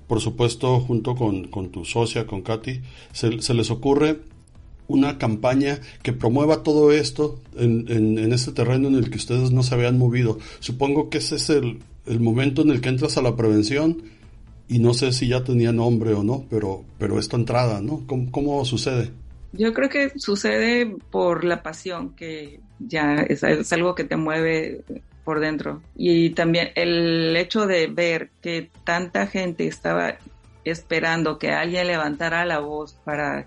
por 0.06 0.20
supuesto, 0.20 0.80
junto 0.80 1.14
con, 1.14 1.48
con 1.48 1.70
tu 1.70 1.84
socia, 1.84 2.26
con 2.26 2.42
Katy, 2.42 2.80
se, 3.12 3.40
se 3.40 3.54
les 3.54 3.70
ocurre 3.70 4.20
una 4.86 5.18
campaña 5.18 5.80
que 6.02 6.12
promueva 6.12 6.62
todo 6.62 6.92
esto 6.92 7.40
en, 7.56 7.86
en, 7.88 8.32
este 8.32 8.52
terreno 8.52 8.88
en 8.88 8.96
el 8.96 9.10
que 9.10 9.16
ustedes 9.16 9.50
no 9.50 9.62
se 9.62 9.74
habían 9.74 9.98
movido. 9.98 10.38
Supongo 10.60 11.08
que 11.10 11.18
ese 11.18 11.36
es 11.36 11.50
el, 11.50 11.80
momento 12.20 12.62
en 12.62 12.70
el 12.70 12.80
que 12.80 12.90
entras 12.90 13.16
a 13.16 13.22
la 13.22 13.34
prevención 13.34 14.02
y 14.68 14.78
no 14.78 14.92
sé 14.92 15.12
si 15.12 15.28
ya 15.28 15.42
tenía 15.42 15.72
nombre 15.72 16.12
o 16.12 16.22
no, 16.22 16.44
pero, 16.50 16.84
pero 16.98 17.18
esta 17.18 17.36
entrada, 17.36 17.80
¿no? 17.80 18.02
¿Cómo, 18.06 18.30
¿Cómo, 18.30 18.64
sucede? 18.64 19.10
Yo 19.52 19.72
creo 19.72 19.88
que 19.88 20.12
sucede 20.16 20.96
por 21.10 21.44
la 21.44 21.62
pasión, 21.62 22.14
que 22.14 22.60
ya 22.78 23.24
es 23.28 23.72
algo 23.72 23.94
que 23.94 24.04
te 24.04 24.16
mueve 24.16 24.82
por 25.24 25.40
dentro. 25.40 25.82
Y 25.96 26.30
también 26.30 26.68
el 26.74 27.34
hecho 27.36 27.66
de 27.66 27.86
ver 27.86 28.30
que 28.42 28.70
tanta 28.84 29.26
gente 29.26 29.66
estaba 29.66 30.16
esperando 30.64 31.38
que 31.38 31.50
alguien 31.50 31.86
levantara 31.86 32.44
la 32.44 32.58
voz 32.58 32.94
para 33.04 33.46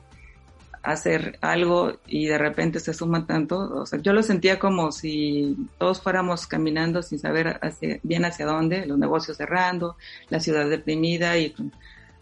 hacer 0.84 1.38
algo 1.42 2.00
y 2.08 2.28
de 2.28 2.38
repente 2.38 2.80
se 2.80 2.94
suman 2.94 3.28
tanto, 3.28 3.84
yo 4.02 4.14
lo 4.14 4.24
sentía 4.24 4.60
como 4.60 4.92
si 4.92 5.56
todos 5.78 6.02
fuéramos 6.02 6.48
caminando 6.48 7.02
sin 7.02 7.20
saber 7.20 7.60
hacia, 7.62 8.00
bien 8.04 8.26
hacia 8.26 8.46
dónde, 8.46 8.86
los 8.86 8.98
negocios 8.98 9.38
cerrando, 9.38 9.96
la 10.30 10.40
ciudad 10.40 10.70
deprimida 10.70 11.38
y 11.38 11.54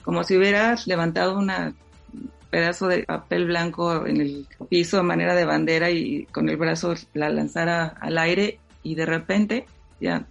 como 0.03 0.23
si 0.23 0.37
hubieras 0.37 0.87
levantado 0.87 1.37
un 1.37 1.51
pedazo 2.49 2.87
de 2.87 3.03
papel 3.03 3.45
blanco 3.45 4.05
en 4.05 4.21
el 4.21 4.47
piso 4.69 4.97
de 4.97 5.03
manera 5.03 5.35
de 5.35 5.45
bandera 5.45 5.89
y 5.89 6.25
con 6.27 6.49
el 6.49 6.57
brazo 6.57 6.93
la 7.13 7.29
lanzara 7.29 7.87
al 7.99 8.17
aire 8.17 8.59
y 8.83 8.95
de 8.95 9.05
repente 9.05 9.65
ya 9.99 10.25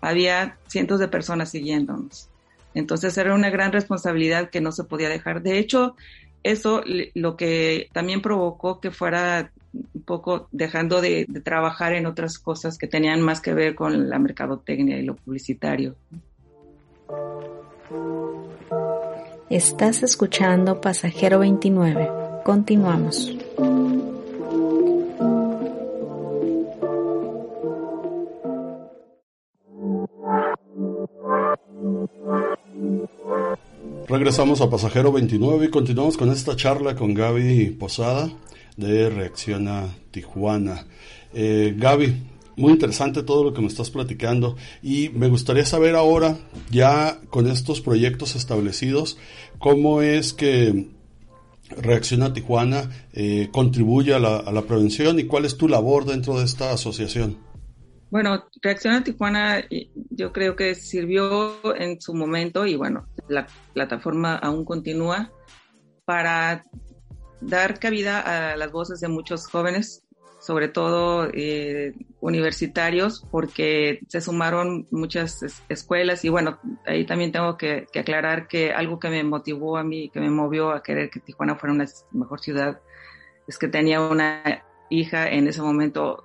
había 0.00 0.56
cientos 0.68 1.00
de 1.00 1.08
personas 1.08 1.50
siguiéndonos. 1.50 2.28
Entonces 2.74 3.16
era 3.18 3.34
una 3.34 3.50
gran 3.50 3.72
responsabilidad 3.72 4.50
que 4.50 4.60
no 4.60 4.72
se 4.72 4.84
podía 4.84 5.08
dejar. 5.08 5.42
De 5.42 5.58
hecho, 5.58 5.96
eso 6.42 6.82
lo 7.14 7.36
que 7.36 7.88
también 7.92 8.22
provocó 8.22 8.80
que 8.80 8.90
fuera 8.90 9.50
un 9.72 10.02
poco 10.02 10.48
dejando 10.50 11.00
de, 11.00 11.26
trabajar 11.44 11.94
en 11.94 12.06
otras 12.06 12.38
cosas 12.38 12.78
que 12.78 12.86
tenían 12.86 13.20
más 13.20 13.40
que 13.40 13.54
ver 13.54 13.74
con 13.74 14.08
la 14.08 14.18
mercadotecnia 14.18 14.98
y 14.98 15.02
lo 15.02 15.14
publicitario. 15.16 15.94
Estás 19.48 20.02
escuchando 20.02 20.80
Pasajero 20.80 21.40
29. 21.40 22.08
Continuamos. 22.44 23.36
Regresamos 34.10 34.60
a 34.60 34.68
Pasajero 34.68 35.12
29 35.12 35.66
y 35.66 35.68
continuamos 35.68 36.16
con 36.16 36.32
esta 36.32 36.56
charla 36.56 36.96
con 36.96 37.14
Gaby 37.14 37.76
Posada 37.78 38.28
de 38.76 39.08
Reacciona 39.08 39.86
Tijuana. 40.10 40.84
Eh, 41.32 41.76
Gaby, 41.76 42.20
muy 42.56 42.72
interesante 42.72 43.22
todo 43.22 43.44
lo 43.44 43.54
que 43.54 43.60
me 43.60 43.68
estás 43.68 43.88
platicando 43.90 44.56
y 44.82 45.10
me 45.10 45.28
gustaría 45.28 45.64
saber 45.64 45.94
ahora, 45.94 46.36
ya 46.72 47.20
con 47.30 47.46
estos 47.46 47.80
proyectos 47.80 48.34
establecidos, 48.34 49.16
cómo 49.60 50.02
es 50.02 50.32
que 50.32 50.88
Reacciona 51.68 52.32
Tijuana 52.32 52.90
eh, 53.12 53.48
contribuye 53.52 54.12
a 54.12 54.18
la, 54.18 54.38
a 54.38 54.50
la 54.50 54.62
prevención 54.62 55.20
y 55.20 55.24
cuál 55.26 55.44
es 55.44 55.56
tu 55.56 55.68
labor 55.68 56.04
dentro 56.04 56.36
de 56.36 56.46
esta 56.46 56.72
asociación. 56.72 57.36
Bueno, 58.10 58.44
Reacciona 58.60 59.04
Tijuana 59.04 59.62
yo 60.10 60.32
creo 60.32 60.56
que 60.56 60.74
sirvió 60.74 61.54
en 61.76 62.00
su 62.00 62.12
momento 62.12 62.66
y 62.66 62.74
bueno, 62.74 63.06
la 63.28 63.46
plataforma 63.72 64.34
aún 64.34 64.64
continúa 64.64 65.30
para 66.04 66.64
dar 67.40 67.78
cabida 67.78 68.52
a 68.52 68.56
las 68.56 68.72
voces 68.72 68.98
de 68.98 69.06
muchos 69.06 69.46
jóvenes, 69.46 70.02
sobre 70.40 70.66
todo 70.66 71.28
eh, 71.32 71.94
universitarios, 72.20 73.24
porque 73.30 74.00
se 74.08 74.20
sumaron 74.20 74.88
muchas 74.90 75.62
escuelas 75.68 76.24
y 76.24 76.30
bueno, 76.30 76.58
ahí 76.86 77.06
también 77.06 77.30
tengo 77.30 77.56
que, 77.56 77.86
que, 77.92 78.00
aclarar 78.00 78.48
que 78.48 78.72
algo 78.72 78.98
que 78.98 79.08
me 79.08 79.22
motivó 79.22 79.76
a 79.76 79.84
mí, 79.84 80.10
que 80.10 80.18
me 80.18 80.30
movió 80.30 80.72
a 80.72 80.82
querer 80.82 81.10
que 81.10 81.20
Tijuana 81.20 81.54
fuera 81.54 81.74
una 81.74 81.86
mejor 82.10 82.40
ciudad, 82.40 82.80
es 83.46 83.56
que 83.56 83.68
tenía 83.68 84.00
una 84.00 84.64
hija 84.88 85.30
en 85.30 85.46
ese 85.46 85.62
momento 85.62 86.24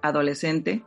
adolescente 0.00 0.82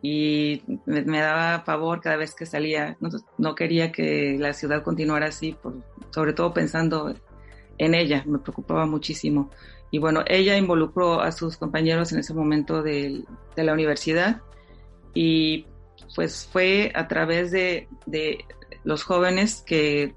y 0.00 0.62
me, 0.86 1.20
daba 1.20 1.64
pavor 1.64 2.00
cada 2.00 2.16
vez 2.16 2.34
que 2.34 2.46
salía. 2.46 2.96
No, 3.36 3.54
quería 3.54 3.90
que 3.90 4.36
la 4.38 4.52
ciudad 4.52 4.82
continuara 4.82 5.26
así, 5.26 5.56
por, 5.60 5.74
sobre 6.10 6.32
todo 6.32 6.52
pensando 6.52 7.14
en 7.78 7.94
ella, 7.94 8.22
me 8.26 8.38
preocupaba 8.38 8.86
muchísimo. 8.86 9.50
Y 9.90 9.98
bueno, 9.98 10.22
ella 10.26 10.56
involucró 10.56 11.20
a 11.20 11.32
sus 11.32 11.56
compañeros 11.56 12.12
en 12.12 12.20
ese 12.20 12.34
momento 12.34 12.82
de, 12.82 13.24
de 13.56 13.64
la 13.64 13.72
universidad 13.72 14.42
y 15.14 15.66
pues 16.14 16.48
fue 16.52 16.92
a 16.94 17.08
través 17.08 17.50
de, 17.50 17.88
de 18.06 18.44
los 18.84 19.02
jóvenes 19.02 19.62
que 19.66 20.14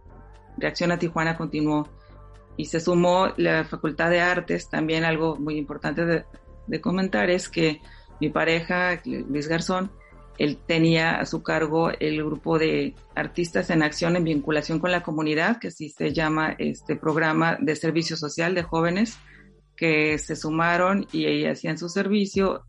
Reacción 0.57 0.91
a 0.91 0.99
Tijuana 0.99 1.37
continuó 1.37 1.87
y 2.57 2.65
se 2.65 2.79
sumó 2.79 3.29
la 3.37 3.63
Facultad 3.63 4.09
de 4.09 4.19
Artes, 4.19 4.69
también 4.69 5.05
algo 5.05 5.37
muy 5.37 5.57
importante 5.57 6.05
de, 6.05 6.25
de 6.67 6.81
comentar 6.81 7.29
es 7.29 7.49
que 7.49 7.81
mi 8.21 8.29
pareja, 8.29 9.01
Luis 9.03 9.47
Garzón, 9.47 9.91
él 10.37 10.59
tenía 10.65 11.19
a 11.19 11.25
su 11.25 11.41
cargo 11.41 11.89
el 11.99 12.23
grupo 12.23 12.59
de 12.59 12.93
artistas 13.15 13.71
en 13.71 13.81
acción 13.81 14.15
en 14.15 14.23
vinculación 14.23 14.79
con 14.79 14.91
la 14.91 15.01
comunidad, 15.01 15.57
que 15.57 15.69
así 15.69 15.89
se 15.89 16.13
llama 16.13 16.55
este 16.59 16.95
programa 16.95 17.57
de 17.59 17.75
servicio 17.75 18.15
social 18.15 18.53
de 18.53 18.61
jóvenes 18.61 19.17
que 19.75 20.19
se 20.19 20.35
sumaron 20.35 21.07
y 21.11 21.45
hacían 21.45 21.79
su 21.79 21.89
servicio 21.89 22.63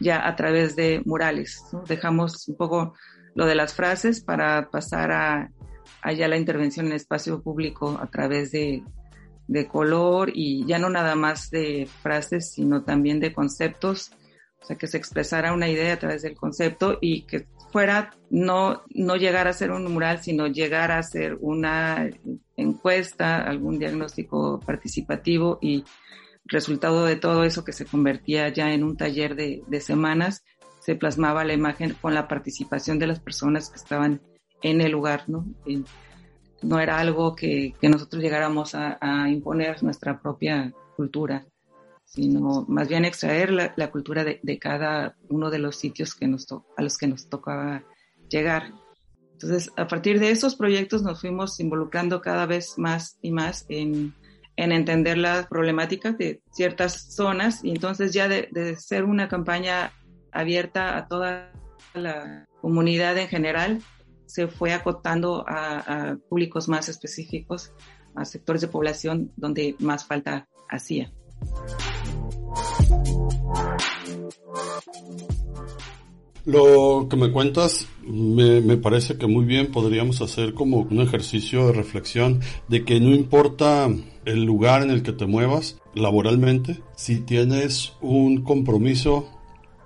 ya 0.00 0.26
a 0.26 0.34
través 0.34 0.74
de 0.74 1.00
murales. 1.04 1.62
Dejamos 1.86 2.48
un 2.48 2.56
poco 2.56 2.94
lo 3.36 3.46
de 3.46 3.54
las 3.54 3.74
frases 3.74 4.20
para 4.20 4.68
pasar 4.68 5.12
a 5.12 5.50
allá 6.02 6.26
la 6.26 6.36
intervención 6.36 6.86
en 6.86 6.94
espacio 6.94 7.40
público 7.40 7.98
a 8.02 8.08
través 8.08 8.50
de, 8.50 8.82
de 9.46 9.68
color 9.68 10.32
y 10.34 10.66
ya 10.66 10.80
no 10.80 10.90
nada 10.90 11.14
más 11.14 11.50
de 11.50 11.88
frases, 12.02 12.50
sino 12.50 12.82
también 12.82 13.20
de 13.20 13.32
conceptos 13.32 14.10
o 14.60 14.64
sea, 14.64 14.76
que 14.76 14.86
se 14.86 14.96
expresara 14.96 15.52
una 15.52 15.68
idea 15.68 15.94
a 15.94 15.98
través 15.98 16.22
del 16.22 16.36
concepto 16.36 16.98
y 17.00 17.22
que 17.22 17.46
fuera 17.70 18.10
no, 18.30 18.82
no 18.90 19.16
llegar 19.16 19.46
a 19.48 19.52
ser 19.52 19.70
un 19.70 19.92
mural, 19.92 20.22
sino 20.22 20.46
llegar 20.46 20.90
a 20.90 21.02
ser 21.02 21.36
una 21.40 22.10
encuesta, 22.56 23.42
algún 23.42 23.78
diagnóstico 23.78 24.60
participativo 24.60 25.58
y 25.60 25.84
resultado 26.44 27.04
de 27.04 27.16
todo 27.16 27.44
eso 27.44 27.64
que 27.64 27.72
se 27.72 27.84
convertía 27.84 28.48
ya 28.48 28.72
en 28.72 28.82
un 28.82 28.96
taller 28.96 29.36
de, 29.36 29.62
de 29.66 29.80
semanas, 29.80 30.44
se 30.80 30.96
plasmaba 30.96 31.44
la 31.44 31.52
imagen 31.52 31.94
con 32.00 32.14
la 32.14 32.26
participación 32.26 32.98
de 32.98 33.06
las 33.06 33.20
personas 33.20 33.68
que 33.68 33.76
estaban 33.76 34.22
en 34.62 34.80
el 34.80 34.92
lugar, 34.92 35.24
¿no? 35.28 35.46
no 36.62 36.80
era 36.80 36.98
algo 36.98 37.34
que, 37.36 37.74
que 37.80 37.88
nosotros 37.88 38.22
llegáramos 38.22 38.74
a, 38.74 38.98
a, 39.00 39.28
imponer 39.30 39.82
nuestra 39.82 40.20
propia 40.20 40.72
cultura, 40.96 41.46
sino 42.08 42.64
más 42.68 42.88
bien 42.88 43.04
extraer 43.04 43.52
la, 43.52 43.74
la 43.76 43.90
cultura 43.90 44.24
de, 44.24 44.40
de, 44.42 44.58
cada 44.58 45.16
uno 45.28 45.50
de 45.50 45.58
los 45.58 45.76
sitios 45.76 46.14
que 46.14 46.26
nos 46.26 46.46
a 46.50 46.82
los 46.82 46.96
que 46.96 47.06
nos 47.06 47.28
tocaba 47.28 47.84
llegar. 48.28 48.72
Entonces, 49.32 49.70
a 49.76 49.86
partir 49.86 50.18
de 50.18 50.30
esos 50.30 50.56
proyectos 50.56 51.02
nos 51.02 51.20
fuimos 51.20 51.60
involucrando 51.60 52.20
cada 52.20 52.46
vez 52.46 52.78
más 52.78 53.18
y 53.22 53.30
más 53.30 53.66
en, 53.68 54.14
en 54.56 54.72
entender 54.72 55.18
las 55.18 55.46
problemáticas 55.46 56.18
de 56.18 56.40
ciertas 56.50 57.14
zonas 57.14 57.62
y 57.62 57.70
entonces 57.70 58.12
ya 58.12 58.26
de, 58.26 58.48
de 58.50 58.74
ser 58.76 59.04
una 59.04 59.28
campaña 59.28 59.92
abierta 60.32 60.96
a 60.96 61.06
toda 61.06 61.52
la 61.94 62.46
comunidad 62.60 63.16
en 63.18 63.28
general, 63.28 63.82
se 64.26 64.48
fue 64.48 64.72
acotando 64.72 65.44
a, 65.46 65.78
a, 65.78 66.16
públicos 66.28 66.68
más 66.68 66.88
específicos, 66.88 67.72
a 68.14 68.24
sectores 68.24 68.62
de 68.62 68.68
población 68.68 69.30
donde 69.36 69.76
más 69.78 70.04
falta 70.04 70.48
hacía. 70.68 71.12
Lo 76.44 77.08
que 77.10 77.16
me 77.16 77.30
cuentas 77.30 77.86
me, 78.02 78.78
parece 78.78 79.18
que 79.18 79.26
muy 79.26 79.44
bien. 79.44 79.70
Podríamos 79.70 80.22
hacer 80.22 80.54
como 80.54 80.78
un 80.78 81.00
ejercicio 81.00 81.66
de 81.66 81.74
reflexión 81.74 82.40
de 82.68 82.84
que 82.86 83.00
no 83.00 83.14
importa 83.14 83.90
el 84.24 84.44
lugar 84.44 84.82
en 84.82 84.90
el 84.90 85.02
que 85.02 85.12
te 85.12 85.26
muevas 85.26 85.78
laboralmente, 85.94 86.80
si 86.96 87.18
tienes 87.18 87.92
un 88.00 88.44
compromiso 88.44 89.28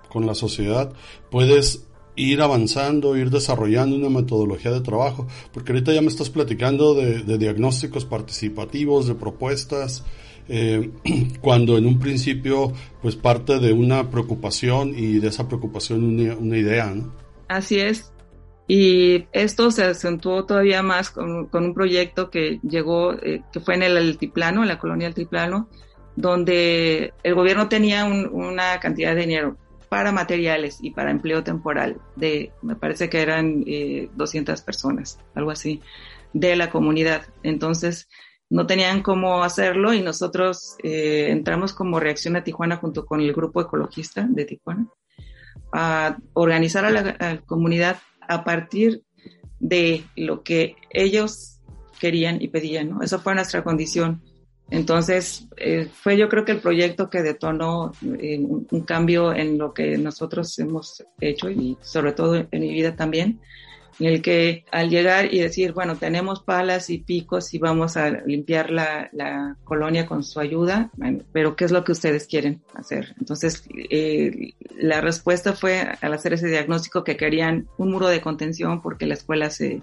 con 0.08 0.24
la 0.24 0.36
sociedad, 0.36 0.92
puedes 1.30 1.88
ir 2.14 2.42
avanzando, 2.42 3.16
ir 3.16 3.30
desarrollando 3.30 3.96
una 3.96 4.10
metodología 4.10 4.70
de 4.70 4.82
trabajo, 4.82 5.26
porque 5.52 5.72
ahorita 5.72 5.92
ya 5.92 6.02
me 6.02 6.08
estás 6.08 6.30
platicando 6.30 6.94
de 6.94 7.38
diagnósticos 7.38 8.04
participativos, 8.04 9.08
de 9.08 9.14
propuestas, 9.14 10.04
eh, 10.48 10.90
cuando 11.40 11.78
en 11.78 11.86
un 11.86 11.98
principio 11.98 12.72
pues 13.00 13.16
parte 13.16 13.58
de 13.58 13.72
una 13.72 14.10
preocupación 14.10 14.94
y 14.96 15.18
de 15.18 15.28
esa 15.28 15.48
preocupación 15.48 16.04
una, 16.40 16.56
idea. 16.56 16.94
Así 17.48 17.80
es. 17.80 18.12
Y 18.68 19.26
esto 19.32 19.70
se 19.70 19.84
acentuó 19.84 20.46
todavía 20.46 20.82
más 20.82 21.10
con, 21.10 21.46
con 21.46 21.64
un 21.64 21.74
proyecto 21.74 22.30
que 22.30 22.60
llegó, 22.62 23.12
eh, 23.14 23.42
que 23.52 23.60
fue 23.60 23.74
en 23.74 23.82
el 23.82 23.96
Altiplano, 23.96 24.62
en 24.62 24.68
la 24.68 24.78
colonia 24.78 25.08
Altiplano, 25.08 25.68
donde 26.16 27.12
el 27.22 27.34
gobierno 27.34 27.68
tenía 27.68 28.04
un, 28.04 28.26
una 28.32 28.78
cantidad 28.80 29.14
de 29.14 29.22
dinero 29.22 29.56
para 29.92 30.10
materiales 30.10 30.78
y 30.80 30.90
para 30.90 31.10
empleo 31.10 31.44
temporal 31.44 32.00
de, 32.16 32.50
me 32.62 32.76
parece 32.76 33.10
que 33.10 33.20
eran 33.20 33.62
eh, 33.66 34.08
200 34.14 34.62
personas, 34.62 35.18
algo 35.34 35.50
así, 35.50 35.82
de 36.32 36.56
la 36.56 36.70
comunidad. 36.70 37.26
Entonces, 37.42 38.08
no 38.52 38.66
tenían 38.66 39.02
cómo 39.02 39.42
hacerlo 39.42 39.92
y 39.92 40.02
nosotros 40.02 40.76
eh, 40.82 41.28
entramos 41.30 41.72
como 41.72 41.98
reacción 41.98 42.36
a 42.36 42.44
Tijuana 42.44 42.76
junto 42.76 43.06
con 43.06 43.20
el 43.20 43.32
grupo 43.32 43.60
ecologista 43.60 44.26
de 44.28 44.44
Tijuana 44.44 44.88
a 45.72 46.16
organizar 46.34 46.84
a 46.84 46.90
la, 46.90 47.40
comunidad 47.46 47.96
a 48.28 48.44
partir 48.44 49.02
de 49.58 50.04
lo 50.16 50.42
que 50.42 50.76
ellos 50.90 51.60
querían 51.98 52.42
y 52.42 52.48
pedían, 52.48 52.90
¿no? 52.90 53.02
Esa 53.02 53.18
fue 53.18 53.34
nuestra 53.34 53.64
condición 53.64 54.22
entonces, 54.72 55.46
eh, 55.58 55.86
fue 55.92 56.16
yo 56.16 56.30
creo 56.30 56.46
que 56.46 56.52
el 56.52 56.60
proyecto 56.60 57.10
que 57.10 57.20
detonó 57.20 57.92
eh, 58.18 58.38
un, 58.38 58.80
cambio 58.86 59.34
en 59.34 59.58
lo 59.58 59.74
que 59.74 59.98
nosotros 59.98 60.58
hemos 60.58 61.04
hecho 61.20 61.50
y 61.50 61.76
sobre 61.82 62.12
todo 62.12 62.36
en 62.36 62.60
mi 62.60 62.72
vida 62.72 62.96
también, 62.96 63.38
en 64.02 64.14
el 64.14 64.20
que 64.20 64.64
al 64.72 64.90
llegar 64.90 65.32
y 65.32 65.38
decir, 65.38 65.72
bueno, 65.72 65.96
tenemos 65.96 66.42
palas 66.42 66.90
y 66.90 66.98
picos 66.98 67.54
y 67.54 67.58
vamos 67.58 67.96
a 67.96 68.10
limpiar 68.10 68.70
la, 68.70 69.56
colonia 69.62 70.06
con 70.06 70.24
su 70.24 70.40
ayuda, 70.40 70.90
pero 71.32 71.54
¿qué 71.54 71.64
es 71.64 71.70
lo 71.70 71.84
que 71.84 71.92
ustedes 71.92 72.26
quieren 72.26 72.62
hacer? 72.74 73.14
Entonces, 73.20 73.64
eh, 73.90 74.54
la 74.76 75.00
respuesta 75.00 75.52
fue 75.52 75.86
al 76.00 76.14
hacer 76.14 76.32
ese 76.32 76.48
diagnóstico 76.48 77.04
que 77.04 77.16
querían 77.16 77.68
un 77.78 77.92
muro 77.92 78.08
de 78.08 78.20
contención 78.20 78.82
porque 78.82 79.06
la 79.06 79.14
escuela 79.14 79.50
se 79.50 79.82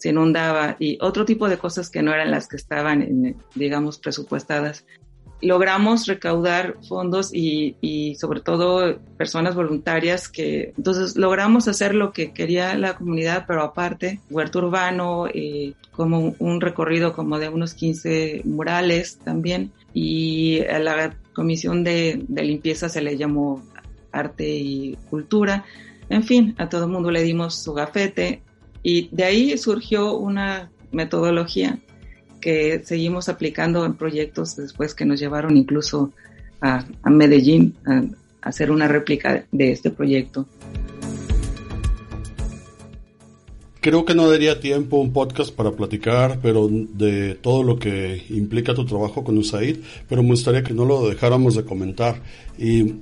se 0.00 0.08
inundaba 0.08 0.76
y 0.78 0.96
otro 1.02 1.26
tipo 1.26 1.46
de 1.50 1.58
cosas 1.58 1.90
que 1.90 2.02
no 2.02 2.14
eran 2.14 2.30
las 2.30 2.48
que 2.48 2.56
estaban, 2.56 3.02
en, 3.02 3.36
digamos, 3.54 3.98
presupuestadas. 3.98 4.86
Logramos 5.42 6.06
recaudar 6.06 6.76
fondos 6.88 7.32
y, 7.32 7.76
y, 7.80 8.14
sobre 8.16 8.40
todo 8.40 8.98
personas 9.16 9.54
voluntarias 9.54 10.28
que 10.28 10.74
entonces 10.76 11.16
logramos 11.16 11.66
hacer 11.68 11.94
lo 11.94 12.12
que 12.12 12.32
quería 12.32 12.74
la 12.76 12.96
comunidad, 12.96 13.44
pero 13.46 13.62
aparte, 13.62 14.20
huerto 14.30 14.58
urbano, 14.58 15.26
eh, 15.32 15.72
como 15.92 16.34
un 16.38 16.60
recorrido 16.60 17.12
como 17.12 17.38
de 17.38 17.48
unos 17.48 17.74
15 17.74 18.42
murales 18.44 19.18
también 19.24 19.72
y 19.94 20.60
a 20.64 20.78
la 20.78 21.16
comisión 21.32 21.84
de, 21.84 22.24
de 22.28 22.42
limpieza 22.42 22.88
se 22.88 23.00
le 23.00 23.16
llamó 23.16 23.62
arte 24.12 24.48
y 24.48 24.96
cultura. 25.08 25.64
En 26.08 26.24
fin, 26.24 26.54
a 26.58 26.68
todo 26.68 26.84
el 26.84 26.90
mundo 26.90 27.10
le 27.10 27.22
dimos 27.22 27.54
su 27.62 27.72
gafete, 27.72 28.42
y 28.82 29.08
de 29.12 29.24
ahí 29.24 29.58
surgió 29.58 30.16
una 30.16 30.70
metodología 30.92 31.78
que 32.40 32.82
seguimos 32.84 33.28
aplicando 33.28 33.84
en 33.84 33.94
proyectos 33.94 34.56
después 34.56 34.94
que 34.94 35.04
nos 35.04 35.20
llevaron 35.20 35.56
incluso 35.56 36.12
a, 36.60 36.84
Medellín 37.04 37.74
a, 37.86 37.98
a 38.42 38.48
hacer 38.48 38.70
una 38.70 38.88
réplica 38.88 39.44
de 39.52 39.72
este 39.72 39.90
proyecto. 39.90 40.46
Creo 43.80 44.04
que 44.04 44.14
no 44.14 44.30
daría 44.30 44.60
tiempo 44.60 44.98
un 44.98 45.12
podcast 45.12 45.54
para 45.54 45.72
platicar, 45.72 46.38
pero 46.42 46.68
de 46.70 47.34
todo 47.34 47.62
lo 47.62 47.78
que 47.78 48.22
implica 48.28 48.74
tu 48.74 48.84
trabajo 48.84 49.24
con 49.24 49.38
USAID, 49.38 49.78
pero 50.06 50.22
me 50.22 50.30
gustaría 50.30 50.62
que 50.62 50.74
no 50.74 50.84
lo 50.84 51.08
dejáramos 51.08 51.54
de 51.54 51.64
comentar. 51.64 52.22
Y 52.58 52.96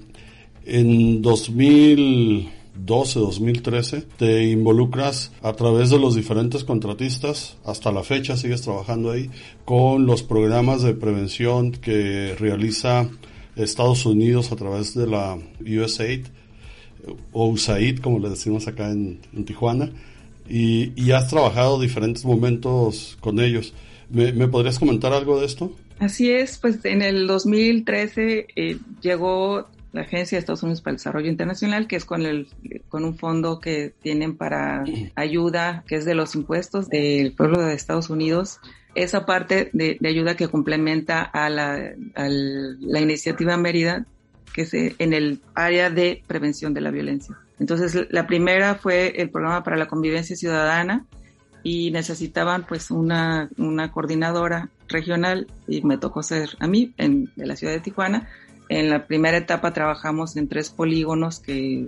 en 0.65 1.21
2000 1.21 2.58
2012-2013, 2.85 4.05
te 4.17 4.45
involucras 4.45 5.33
a 5.43 5.53
través 5.53 5.91
de 5.91 5.99
los 5.99 6.15
diferentes 6.15 6.65
contratistas, 6.65 7.57
hasta 7.65 7.93
la 7.93 8.03
fecha 8.03 8.37
sigues 8.37 8.63
trabajando 8.63 9.11
ahí, 9.11 9.31
con 9.65 10.07
los 10.07 10.23
programas 10.23 10.83
de 10.83 10.95
prevención 10.95 11.73
que 11.73 12.35
realiza 12.39 13.09
Estados 13.57 14.07
Unidos 14.07 14.53
a 14.53 14.57
través 14.57 14.95
de 14.95 15.07
la 15.07 15.39
USAID, 15.61 16.27
o 17.33 17.49
USAID, 17.49 18.01
como 18.01 18.19
le 18.19 18.31
decimos 18.31 18.67
acá 18.69 18.91
en, 18.91 19.21
Tijuana, 19.45 19.91
y, 20.49 21.11
has 21.11 21.29
trabajado 21.29 21.81
diferentes 21.81 22.25
momentos 22.25 23.19
con 23.21 23.41
ellos. 23.41 23.75
¿Me, 24.11 24.33
¿Me, 24.33 24.49
podrías 24.49 24.79
comentar 24.79 25.13
algo 25.13 25.39
de 25.39 25.47
esto? 25.47 25.73
Así 25.99 26.31
es, 26.31 26.59
pues 26.59 26.85
en 26.85 27.03
el 27.03 27.27
2013 27.27 28.47
eh, 28.55 28.79
llegó 29.03 29.67
la 29.99 30.05
Agencia 30.05 30.37
de 30.37 30.41
Estados 30.41 30.63
Unidos 30.63 30.81
para 30.81 30.93
el 30.93 30.99
Desarrollo 30.99 31.29
Internacional, 31.29 31.89
que 31.89 31.97
es 31.97 32.05
con, 32.05 32.23
el, 32.23 32.47
con 32.89 33.05
un 33.05 33.19
fondo 33.19 33.59
que 33.59 33.93
tienen 34.01 34.37
para 34.37 34.85
ayuda, 35.17 35.85
que 35.87 35.97
es 35.97 36.05
de 36.05 36.15
los 36.15 36.35
impuestos 36.35 36.89
del 36.89 37.33
pueblo 37.33 37.61
de 37.61 37.75
Estados 37.75 38.09
Unidos. 38.09 38.61
Esa 38.95 39.27
parte 39.27 39.71
de, 39.73 39.99
de 40.01 40.09
ayuda 40.09 40.37
que 40.37 40.49
complementa 40.49 41.23
a 41.23 41.51
la, 41.51 41.75
a 42.15 42.29
la 42.29 43.01
iniciativa 43.01 43.57
Mérida, 43.57 44.07
que 44.55 44.63
es 44.63 44.73
en 44.73 45.13
el 45.13 45.41
área 45.55 45.91
de 45.91 46.23
prevención 46.27 46.75
de 46.75 46.81
la 46.81 46.91
violencia. 46.91 47.37
Entonces, 47.59 48.07
la 48.11 48.27
primera 48.27 48.77
fue 48.77 49.21
el 49.21 49.31
programa 49.31 49.63
para 49.65 49.77
la 49.77 49.89
convivencia 49.89 50.37
ciudadana 50.37 51.07
y 51.65 51.91
necesitaban 51.91 52.65
pues 52.67 52.91
una, 52.93 53.51
una 53.59 53.91
coordinadora 53.91 54.69
regional 54.89 55.49
y 55.67 55.83
me 55.83 55.99
tocó 55.99 56.23
ser 56.23 56.51
a 56.61 56.69
mí 56.69 56.95
en, 56.99 57.31
de 57.35 57.47
la 57.47 57.57
ciudad 57.57 57.73
de 57.73 57.81
Tijuana 57.81 58.29
en 58.69 58.91
la 58.91 59.07
primera 59.07 59.37
etapa 59.37 59.73
trabajamos 59.73 60.37
en 60.37 60.49
tres 60.49 60.71
polígonos 60.71 61.41
que 61.41 61.87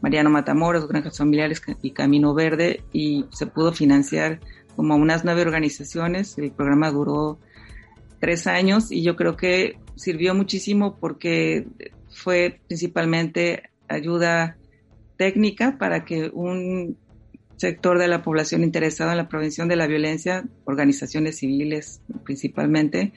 Mariano 0.00 0.30
Matamoros, 0.30 0.88
Granjas 0.88 1.18
Familiares 1.18 1.62
y 1.82 1.90
Camino 1.90 2.34
Verde 2.34 2.82
y 2.92 3.26
se 3.32 3.46
pudo 3.46 3.72
financiar 3.72 4.40
como 4.74 4.96
unas 4.96 5.24
nueve 5.24 5.42
organizaciones. 5.42 6.36
El 6.38 6.52
programa 6.52 6.90
duró 6.90 7.38
tres 8.20 8.46
años 8.46 8.90
y 8.90 9.02
yo 9.02 9.16
creo 9.16 9.36
que 9.36 9.78
sirvió 9.94 10.34
muchísimo 10.34 10.96
porque 11.00 11.66
fue 12.10 12.60
principalmente 12.66 13.70
ayuda 13.88 14.56
técnica 15.16 15.78
para 15.78 16.04
que 16.04 16.30
un 16.32 16.98
sector 17.56 17.98
de 17.98 18.08
la 18.08 18.22
población 18.22 18.62
interesado 18.62 19.10
en 19.10 19.16
la 19.16 19.28
prevención 19.28 19.68
de 19.68 19.76
la 19.76 19.86
violencia, 19.86 20.44
organizaciones 20.64 21.38
civiles 21.38 22.02
principalmente, 22.24 23.12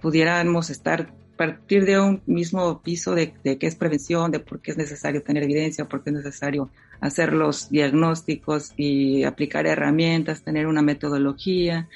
pudiéramos 0.00 0.70
estar 0.70 1.12
partir 1.40 1.86
de 1.86 1.98
un 1.98 2.20
mismo 2.26 2.82
piso 2.82 3.14
de, 3.14 3.32
qué 3.32 3.66
es 3.66 3.74
prevención, 3.74 4.30
de 4.30 4.40
por 4.40 4.60
qué 4.60 4.72
es 4.72 4.76
necesario 4.76 5.22
tener 5.22 5.42
evidencia, 5.44 5.86
por 5.86 6.02
qué 6.02 6.10
es 6.10 6.16
necesario 6.16 6.68
hacer 7.00 7.32
los 7.32 7.70
diagnósticos 7.70 8.74
y 8.76 9.24
aplicar 9.24 9.66
herramientas, 9.66 10.42
tener 10.42 10.66
una 10.66 10.82
metodología, 10.82 11.88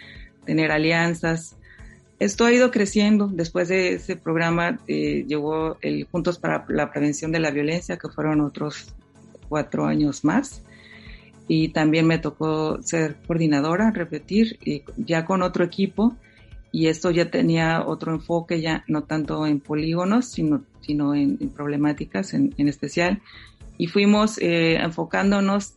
tener 0.47 0.73
alianzas. 0.73 1.57
Esto 2.19 2.47
ha 2.47 2.55
ido 2.55 2.71
creciendo. 2.71 3.29
Después 3.31 3.69
de 3.69 3.97
ese 3.97 4.17
programa 4.17 4.79
eh, 4.89 5.27
llegó 5.29 5.77
el 5.83 6.05
Juntos 6.11 6.39
para 6.39 6.65
la 6.71 6.91
Prevención 6.91 7.31
de 7.31 7.41
la 7.41 7.51
Violencia, 7.51 7.99
que 7.99 8.09
fueron 8.09 8.41
otros 8.41 8.95
cuatro 9.51 9.85
años 9.85 10.25
más. 10.25 10.63
y 11.47 11.69
también 11.69 12.07
me 12.07 12.17
tocó 12.17 12.83
ser 12.83 13.17
coordinadora, 13.27 13.91
repetir, 13.91 14.59
ya 14.97 15.27
con 15.27 15.43
otro 15.43 15.63
equipo 15.63 16.17
y 16.75 16.89
esto 16.89 17.13
ya 17.13 17.31
tenía 17.31 17.85
otro 17.87 18.13
enfoque, 18.13 18.61
ya 18.61 18.83
no 18.89 19.05
tanto 19.05 19.47
en 19.47 19.61
polígonos, 19.61 20.27
sino, 20.27 20.65
sino 20.81 21.15
en, 21.15 21.39
problemáticas 21.51 22.35
en, 22.35 22.53
especial. 22.59 23.23
Y 23.79 23.87
fuimos 23.87 24.39
eh, 24.39 24.75
enfocándonos 24.83 25.75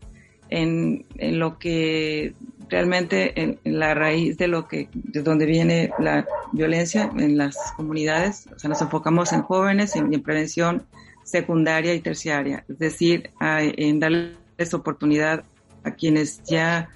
en, 0.49 1.05
en, 1.19 1.37
lo 1.37 1.59
que 1.59 2.33
realmente 2.67 3.39
en, 3.39 3.59
la 3.63 3.93
raíz 3.93 4.39
de 4.39 4.47
lo 4.47 4.67
que, 4.67 4.89
de 4.91 5.21
donde 5.21 5.45
viene 5.45 5.91
la 5.99 6.25
violencia 6.51 7.11
en 7.15 7.37
las 7.37 7.55
comunidades, 7.75 8.49
o 8.55 8.57
sea, 8.57 8.67
nos 8.67 8.81
enfocamos 8.81 9.31
en 9.33 9.43
jóvenes 9.43 9.95
y 9.95 9.99
en, 9.99 10.23
prevención 10.23 10.87
secundaria 11.23 11.93
y 11.93 11.99
terciaria, 11.99 12.65
es 12.67 12.79
decir, 12.79 13.29
en 13.39 13.99
darles 13.99 14.73
oportunidad 14.73 15.43
a 15.83 15.91
quienes 15.91 16.41
ya 16.43 16.89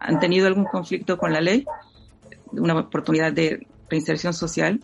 han 0.00 0.18
tenido 0.18 0.48
algún 0.48 0.64
conflicto 0.64 1.18
con 1.18 1.32
la 1.32 1.40
ley 1.40 1.64
una 2.58 2.78
oportunidad 2.78 3.32
de 3.32 3.66
reinserción 3.88 4.32
social 4.34 4.80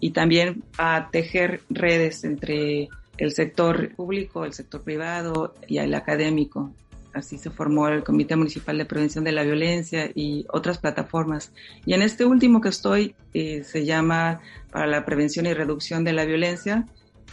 y 0.00 0.10
también 0.10 0.64
a 0.78 1.08
tejer 1.10 1.62
redes 1.70 2.24
entre 2.24 2.88
el 3.16 3.32
sector 3.32 3.94
público, 3.94 4.44
el 4.44 4.52
sector 4.52 4.82
privado 4.82 5.54
y 5.66 5.78
el 5.78 5.94
académico. 5.94 6.72
Así 7.12 7.38
se 7.38 7.50
formó 7.50 7.86
el 7.88 8.02
Comité 8.02 8.34
Municipal 8.34 8.76
de 8.76 8.86
Prevención 8.86 9.22
de 9.22 9.30
la 9.30 9.44
Violencia 9.44 10.10
y 10.14 10.44
otras 10.52 10.78
plataformas. 10.78 11.52
Y 11.86 11.94
en 11.94 12.02
este 12.02 12.24
último 12.24 12.60
que 12.60 12.70
estoy 12.70 13.14
eh, 13.32 13.62
se 13.62 13.84
llama 13.84 14.40
para 14.72 14.88
la 14.88 15.04
prevención 15.04 15.46
y 15.46 15.54
reducción 15.54 16.02
de 16.02 16.12
la 16.12 16.24
violencia. 16.24 16.88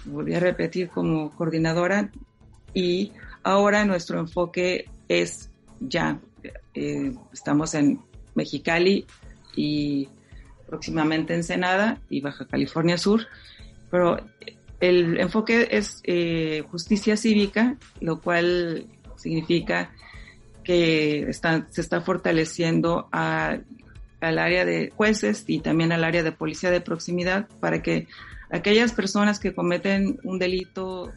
Volví 0.06 0.36
a 0.36 0.40
repetir 0.40 0.90
como 0.90 1.32
coordinadora 1.36 2.12
y 2.76 3.12
ahora 3.42 3.84
nuestro 3.84 4.20
enfoque 4.20 4.86
es 5.10 5.50
ya, 5.80 6.20
eh, 6.76 7.14
estamos 7.34 7.74
en 7.74 8.00
Mexicali 8.36 9.06
y 9.56 10.08
próximamente 10.68 11.34
Ensenada 11.34 12.00
y 12.10 12.22
Baja 12.22 12.46
California 12.46 12.98
Sur, 12.98 13.28
pero 13.90 14.18
el 14.80 15.20
enfoque 15.20 15.68
es 15.72 16.02
eh, 16.04 16.64
justicia 16.72 17.18
cívica, 17.18 17.78
lo 18.00 18.20
cual 18.20 18.88
significa 19.16 19.92
que 20.64 21.30
se 21.70 21.82
está 21.82 22.02
fortaleciendo 22.02 23.08
al 23.12 23.64
área 24.22 24.66
de 24.66 24.92
jueces 24.96 25.44
y 25.48 25.60
también 25.60 25.92
al 25.92 26.04
área 26.04 26.24
de 26.24 26.32
policía 26.32 26.72
de 26.72 26.82
proximidad 26.82 27.48
para 27.60 27.82
que 27.82 28.08
aquellas 28.50 28.94
personas 28.94 29.40
que 29.40 29.54
cometen 29.54 30.20
un 30.24 30.40
delito 30.40 31.12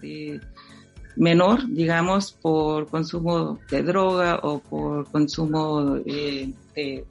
menor, 1.16 1.66
digamos, 1.68 2.32
por 2.32 2.88
consumo 2.88 3.58
de 3.70 3.82
droga 3.82 4.40
o 4.42 4.60
por 4.60 5.10
consumo 5.10 5.98
eh, 6.06 6.52
de 6.74 7.04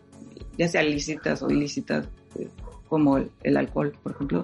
ya 0.58 0.68
sea 0.68 0.84
lícitas 0.84 1.42
o 1.42 1.50
ilícitas, 1.50 2.08
eh, 2.40 2.48
como 2.88 3.18
el, 3.18 3.58
alcohol, 3.58 3.94
por 4.04 4.14
ejemplo, 4.14 4.44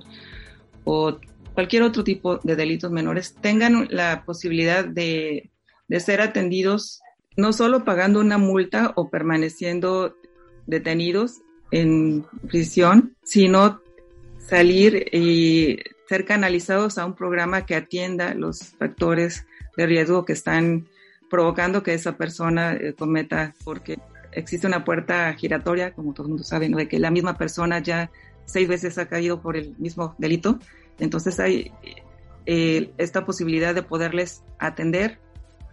o 0.83 1.17
cualquier 1.53 1.83
otro 1.83 2.03
tipo 2.03 2.37
de 2.37 2.55
delitos 2.55 2.91
menores, 2.91 3.35
tengan 3.41 3.87
la 3.91 4.23
posibilidad 4.25 4.85
de, 4.85 5.51
de 5.87 5.99
ser 5.99 6.21
atendidos 6.21 7.01
no 7.37 7.53
solo 7.53 7.85
pagando 7.85 8.19
una 8.19 8.37
multa 8.37 8.93
o 8.95 9.09
permaneciendo 9.09 10.15
detenidos 10.67 11.41
en 11.71 12.25
prisión, 12.47 13.15
sino 13.23 13.81
salir 14.37 15.05
y 15.13 15.79
ser 16.07 16.25
canalizados 16.25 16.97
a 16.97 17.05
un 17.05 17.15
programa 17.15 17.65
que 17.65 17.75
atienda 17.75 18.33
los 18.33 18.73
factores 18.77 19.45
de 19.77 19.85
riesgo 19.85 20.25
que 20.25 20.33
están 20.33 20.87
provocando 21.29 21.83
que 21.83 21.93
esa 21.93 22.17
persona 22.17 22.73
eh, 22.73 22.93
cometa, 22.97 23.53
porque 23.63 23.99
existe 24.31 24.67
una 24.67 24.83
puerta 24.83 25.33
giratoria, 25.33 25.93
como 25.93 26.13
todo 26.13 26.27
el 26.27 26.29
mundo 26.29 26.43
sabe, 26.43 26.69
de 26.69 26.87
que 26.87 26.99
la 26.99 27.11
misma 27.11 27.37
persona 27.37 27.79
ya 27.79 28.11
seis 28.45 28.67
veces 28.67 28.97
ha 28.97 29.07
caído 29.07 29.41
por 29.41 29.55
el 29.55 29.75
mismo 29.77 30.15
delito. 30.17 30.59
Entonces 30.99 31.39
hay 31.39 31.71
eh, 32.45 32.91
esta 32.97 33.25
posibilidad 33.25 33.75
de 33.75 33.83
poderles 33.83 34.43
atender 34.57 35.19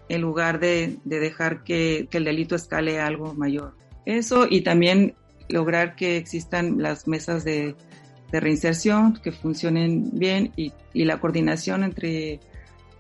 en 0.09 0.21
lugar 0.21 0.61
de, 0.61 0.99
dejar 1.05 1.65
que, 1.65 2.09
el 2.11 2.25
delito 2.25 2.55
escale 2.55 3.01
a 3.01 3.07
algo 3.07 3.35
mayor. 3.35 3.75
Eso 4.05 4.47
y 4.49 4.61
también 4.61 5.15
lograr 5.49 5.97
que 5.97 6.17
existan 6.17 6.81
las 6.81 7.09
mesas 7.09 7.45
de, 7.45 7.75
reinserción, 8.33 9.15
que 9.23 9.33
funcionen 9.33 10.11
bien 10.13 10.53
y, 10.57 10.73
la 10.93 11.19
coordinación 11.19 11.85
entre 11.85 12.41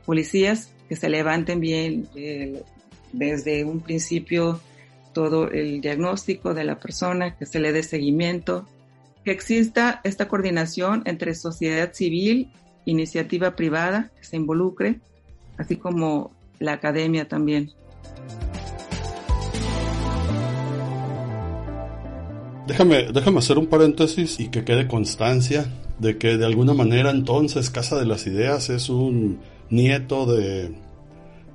policías, 0.06 0.72
que 0.88 0.96
se 0.96 1.10
levanten 1.10 1.60
bien 1.60 2.08
eh, 2.14 2.62
desde 3.12 3.64
un 3.64 3.80
principio 3.80 4.60
todo 5.16 5.50
el 5.50 5.80
diagnóstico 5.80 6.52
de 6.52 6.64
la 6.64 6.78
persona, 6.78 7.38
que 7.38 7.46
se 7.46 7.58
le 7.58 7.72
dé 7.72 7.82
seguimiento, 7.82 8.66
que 9.24 9.30
exista 9.30 10.02
esta 10.04 10.28
coordinación 10.28 11.02
entre 11.06 11.34
sociedad 11.34 11.94
civil, 11.94 12.50
iniciativa 12.84 13.56
privada, 13.56 14.10
que 14.18 14.26
se 14.26 14.36
involucre, 14.36 15.00
así 15.56 15.76
como 15.76 16.32
la 16.58 16.74
academia 16.74 17.26
también. 17.26 17.72
Déjame, 22.66 23.10
déjame 23.10 23.38
hacer 23.38 23.56
un 23.56 23.68
paréntesis 23.68 24.38
y 24.38 24.48
que 24.48 24.64
quede 24.64 24.86
constancia 24.86 25.64
de 25.98 26.18
que 26.18 26.36
de 26.36 26.44
alguna 26.44 26.74
manera 26.74 27.10
entonces 27.10 27.70
Casa 27.70 27.98
de 27.98 28.04
las 28.04 28.26
Ideas 28.26 28.68
es 28.68 28.90
un 28.90 29.38
nieto 29.70 30.26
de, 30.26 30.74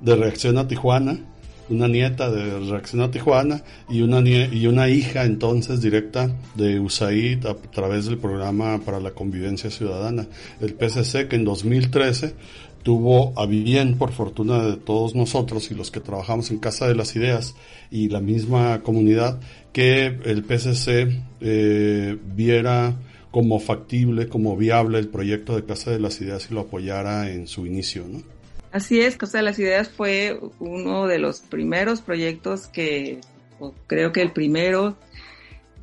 de 0.00 0.16
Reacción 0.16 0.58
a 0.58 0.66
Tijuana 0.66 1.20
una 1.68 1.88
nieta 1.88 2.30
de 2.30 2.60
Reacción 2.60 3.10
Tijuana 3.10 3.62
y 3.88 4.02
una, 4.02 4.20
y 4.20 4.66
una 4.66 4.88
hija 4.88 5.24
entonces 5.24 5.80
directa 5.80 6.30
de 6.54 6.80
USAID 6.80 7.46
a 7.46 7.54
través 7.54 8.06
del 8.06 8.18
programa 8.18 8.80
para 8.84 9.00
la 9.00 9.12
convivencia 9.12 9.70
ciudadana, 9.70 10.26
el 10.60 10.74
PCC 10.74 11.28
que 11.28 11.36
en 11.36 11.44
2013 11.44 12.34
tuvo 12.82 13.32
a 13.38 13.46
bien, 13.46 13.96
por 13.96 14.12
fortuna 14.12 14.64
de 14.64 14.76
todos 14.76 15.14
nosotros 15.14 15.70
y 15.70 15.74
los 15.74 15.90
que 15.90 16.00
trabajamos 16.00 16.50
en 16.50 16.58
Casa 16.58 16.88
de 16.88 16.94
las 16.94 17.14
Ideas 17.14 17.54
y 17.90 18.08
la 18.08 18.20
misma 18.20 18.82
comunidad, 18.82 19.40
que 19.72 20.06
el 20.06 20.44
PCC 20.44 21.08
eh, 21.40 22.18
viera 22.34 22.96
como 23.30 23.60
factible, 23.60 24.28
como 24.28 24.56
viable 24.56 24.98
el 24.98 25.08
proyecto 25.08 25.56
de 25.56 25.64
Casa 25.64 25.90
de 25.90 26.00
las 26.00 26.20
Ideas 26.20 26.48
y 26.50 26.54
lo 26.54 26.62
apoyara 26.62 27.30
en 27.30 27.46
su 27.46 27.66
inicio, 27.66 28.04
¿no? 28.06 28.22
Así 28.72 29.02
es, 29.02 29.18
Casa 29.18 29.38
de 29.38 29.44
las 29.44 29.58
Ideas 29.58 29.90
fue 29.90 30.40
uno 30.58 31.06
de 31.06 31.18
los 31.18 31.40
primeros 31.40 32.00
proyectos 32.00 32.68
que, 32.68 33.20
creo 33.86 34.12
que 34.12 34.22
el 34.22 34.32
primero 34.32 34.96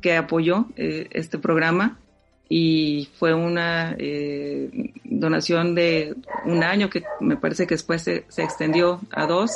que 0.00 0.16
apoyó 0.16 0.66
eh, 0.76 1.06
este 1.12 1.38
programa 1.38 2.00
y 2.48 3.08
fue 3.16 3.32
una 3.32 3.94
eh, 3.96 4.92
donación 5.04 5.76
de 5.76 6.16
un 6.44 6.64
año 6.64 6.90
que 6.90 7.04
me 7.20 7.36
parece 7.36 7.68
que 7.68 7.74
después 7.74 8.02
se, 8.02 8.24
extendió 8.38 9.00
a 9.12 9.26
dos, 9.26 9.52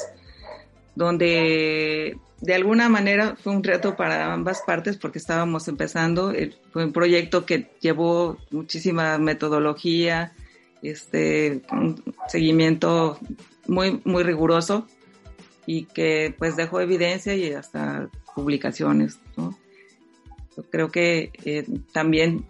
donde 0.95 2.17
de 2.41 2.55
alguna 2.55 2.89
manera 2.89 3.35
fue 3.43 3.53
un 3.53 3.65
reto 3.65 3.97
para 3.97 4.33
ambas 4.33 4.63
partes 4.65 4.97
porque 4.97 5.19
estábamos 5.19 5.67
empezando, 5.67 6.33
fue 6.73 6.85
un 6.85 6.93
proyecto 6.93 7.45
que 7.45 7.69
llevó 7.81 8.39
muchísima 8.53 9.19
metodología, 9.19 10.33
este, 10.91 11.63
un 11.73 12.03
seguimiento 12.29 13.19
muy, 13.67 14.01
muy 14.05 14.23
riguroso 14.23 14.87
y 15.67 15.85
que 15.87 16.35
pues 16.39 16.57
dejó 16.57 16.81
evidencia 16.81 17.35
y 17.35 17.53
hasta 17.53 18.09
publicaciones. 18.35 19.19
creo 20.71 20.91
que 20.91 21.33
eh, 21.45 21.65
también 21.93 22.47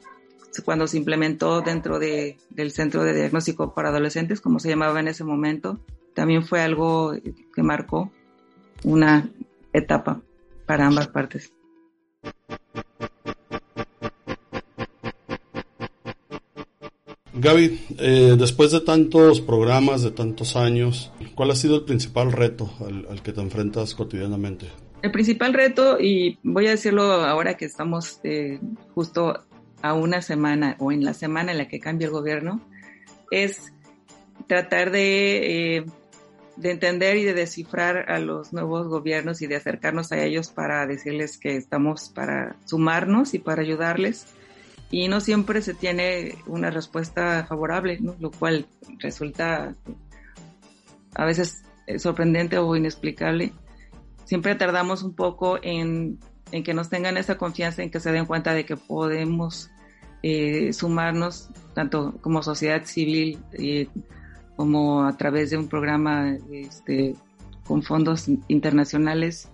cuando 0.65 0.87
se 0.87 0.99
implementó 0.99 1.61
dentro 1.63 1.99
de, 1.99 2.37
del 2.51 2.71
Centro 2.71 3.03
de 3.03 3.15
Diagnóstico 3.15 3.75
para 3.75 3.89
Adolescentes, 3.89 4.41
como 4.41 4.59
se 4.59 4.69
llamaba 4.69 5.01
en 5.01 5.09
ese 5.09 5.25
momento, 5.25 5.81
también 6.15 6.45
fue 6.45 6.61
algo 6.61 7.15
que 7.55 7.63
marcó 7.63 8.13
una 8.85 9.29
etapa 9.73 10.23
para 10.67 10.87
ambas 10.87 11.09
partes. 11.09 11.53
Gaby, 17.45 17.79
eh, 17.99 18.37
después 18.39 18.73
de 18.73 18.81
tantos 18.81 19.43
programas, 19.43 20.03
de 20.03 20.11
tantos 20.11 20.57
años, 20.57 21.13
¿cuál 21.35 21.51
ha 21.51 21.55
sido 21.55 21.77
el 21.77 21.85
principal 21.85 22.33
reto 22.33 22.73
al, 22.81 23.23
que 23.23 23.35
te 23.35 23.43
enfrentas 23.43 23.95
cotidianamente? 23.95 24.69
El 25.03 25.13
principal 25.13 25.53
reto, 25.53 26.01
y 26.01 26.39
voy 26.43 26.69
a 26.69 26.71
decirlo 26.71 27.03
ahora 27.03 27.59
que 27.59 27.67
estamos 27.67 28.19
eh, 28.25 28.61
justo 28.95 29.45
a 29.83 29.93
una 29.93 30.23
semana 30.23 30.77
o 30.79 30.91
en 30.91 31.05
la 31.05 31.13
semana 31.13 31.53
en 31.53 31.59
la 31.59 31.69
que 31.69 31.81
cambia 31.81 32.07
el 32.07 32.13
gobierno, 32.13 32.67
es 33.31 33.75
tratar 34.47 34.91
de, 34.91 35.77
eh, 35.77 35.85
de 36.57 36.71
entender 36.71 37.19
y 37.19 37.25
de 37.25 37.35
descifrar 37.35 38.11
a 38.11 38.21
los 38.21 38.55
nuevos 38.55 38.89
gobiernos 38.89 39.43
y 39.43 39.49
de 39.49 39.57
acercarnos 39.57 40.13
a 40.13 40.25
ellos 40.25 40.49
para 40.49 40.87
decirles 40.87 41.37
que 41.37 41.57
estamos 41.57 42.09
para 42.09 42.57
sumarnos 42.65 43.35
y 43.35 43.39
para 43.39 43.61
ayudarles 43.61 44.29
y 44.91 45.09
no 45.09 45.21
siempre 45.21 45.63
se 45.63 45.75
tiene 45.75 46.37
una 46.47 46.71
respuesta 46.71 47.45
favorable, 47.49 47.99
lo 48.19 48.31
cual 48.31 48.67
resulta 48.99 49.75
a 51.15 51.25
veces 51.25 51.65
sorprendente 51.99 52.59
o 52.59 52.77
inexplicable. 52.77 53.53
siempre 54.25 54.55
tardamos 54.55 55.03
un 55.03 55.15
poco 55.15 55.59
en, 55.63 56.19
en, 56.51 56.63
que 56.65 56.75
nos 56.75 56.89
tengan 56.89 57.17
esa 57.17 57.37
confianza, 57.37 57.83
en 57.83 57.91
que 57.91 58.01
se 58.01 58.13
den 58.13 58.27
cuenta 58.27 58.55
de 58.55 58.65
que 58.65 58.77
podemos 58.77 59.71
eh, 60.23 60.73
sumarnos 60.73 61.51
tanto 61.75 62.15
como 62.23 62.43
sociedad 62.43 62.85
civil 62.85 63.39
eh, 63.53 63.89
como 64.57 65.05
a 65.05 65.17
través 65.17 65.51
de 65.51 65.59
un 65.59 65.69
programa 65.69 66.37
este, 66.51 67.15
con 67.67 67.83
fondos 67.83 68.29
internacionales 68.49 69.49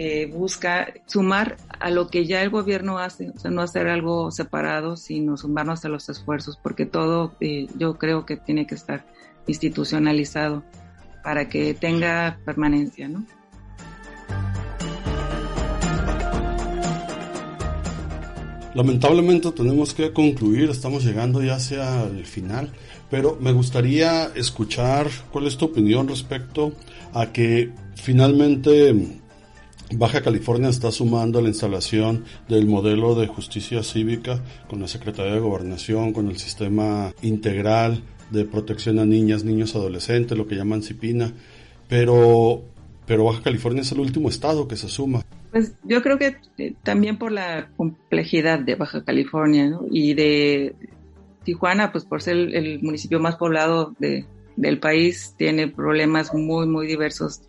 que 0.00 0.24
busca 0.24 0.94
sumar 1.04 1.58
a 1.78 1.90
lo 1.90 2.08
que 2.08 2.24
ya 2.24 2.40
el 2.40 2.48
gobierno 2.48 2.98
hace, 2.98 3.28
o 3.28 3.38
sea, 3.38 3.50
no 3.50 3.60
hacer 3.60 3.86
algo 3.86 4.30
separado, 4.30 4.96
sino 4.96 5.36
sumarnos 5.36 5.84
a 5.84 5.90
los 5.90 6.08
esfuerzos, 6.08 6.56
porque 6.56 6.86
todo 6.86 7.34
eh, 7.38 7.66
yo 7.76 7.98
creo 7.98 8.24
que 8.24 8.38
tiene 8.38 8.66
que 8.66 8.76
estar 8.76 9.04
institucionalizado 9.46 10.64
para 11.22 11.50
que 11.50 11.74
tenga 11.74 12.38
permanencia, 12.46 13.08
¿no? 13.08 13.26
Lamentablemente 18.72 19.52
tenemos 19.52 19.92
que 19.92 20.14
concluir, 20.14 20.70
estamos 20.70 21.04
llegando 21.04 21.42
ya 21.42 21.56
hacia 21.56 22.04
el 22.04 22.24
final, 22.24 22.72
pero 23.10 23.36
me 23.38 23.52
gustaría 23.52 24.30
escuchar 24.34 25.08
cuál 25.30 25.46
es 25.46 25.58
tu 25.58 25.66
opinión 25.66 26.08
respecto 26.08 26.72
a 27.12 27.34
que 27.34 27.70
finalmente 27.96 29.20
Baja 29.96 30.22
California 30.22 30.68
está 30.68 30.90
sumando 30.92 31.40
la 31.40 31.48
instalación 31.48 32.24
del 32.48 32.66
modelo 32.66 33.14
de 33.14 33.26
justicia 33.26 33.82
cívica 33.82 34.40
con 34.68 34.80
la 34.80 34.88
Secretaría 34.88 35.34
de 35.34 35.40
Gobernación, 35.40 36.12
con 36.12 36.28
el 36.28 36.38
sistema 36.38 37.12
integral 37.22 38.02
de 38.30 38.44
protección 38.44 38.98
a 39.00 39.04
niñas, 39.04 39.44
niños, 39.44 39.74
adolescentes, 39.74 40.38
lo 40.38 40.46
que 40.46 40.54
llaman 40.54 40.82
CIPINA, 40.82 41.32
pero, 41.88 42.62
pero 43.06 43.24
Baja 43.24 43.42
California 43.42 43.82
es 43.82 43.90
el 43.90 44.00
último 44.00 44.28
estado 44.28 44.68
que 44.68 44.76
se 44.76 44.88
suma. 44.88 45.24
Pues 45.50 45.74
yo 45.82 46.00
creo 46.02 46.16
que 46.16 46.36
eh, 46.58 46.74
también 46.84 47.18
por 47.18 47.32
la 47.32 47.70
complejidad 47.76 48.60
de 48.60 48.76
Baja 48.76 49.04
California 49.04 49.76
y 49.90 50.14
de 50.14 50.76
Tijuana, 51.42 51.90
pues 51.90 52.04
por 52.04 52.22
ser 52.22 52.36
el, 52.36 52.80
municipio 52.82 53.18
más 53.18 53.34
poblado 53.34 53.94
de, 53.98 54.26
del 54.56 54.78
país, 54.78 55.34
tiene 55.36 55.66
problemas 55.66 56.32
muy, 56.32 56.68
muy 56.68 56.86
diversos. 56.86 57.40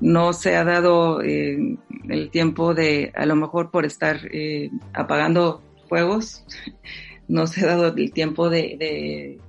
No 0.00 0.32
se 0.32 0.56
ha 0.56 0.64
dado 0.64 1.22
eh, 1.22 1.76
el 2.08 2.30
tiempo 2.30 2.74
de, 2.74 3.12
a 3.14 3.26
lo 3.26 3.36
mejor 3.36 3.70
por 3.70 3.84
estar 3.84 4.20
eh, 4.32 4.70
apagando 4.92 5.62
fuegos, 5.88 6.44
no 7.28 7.46
se 7.46 7.64
ha 7.64 7.68
dado 7.68 7.94
el 7.94 8.12
tiempo 8.12 8.50
de, 8.50 8.76
de 8.78 9.40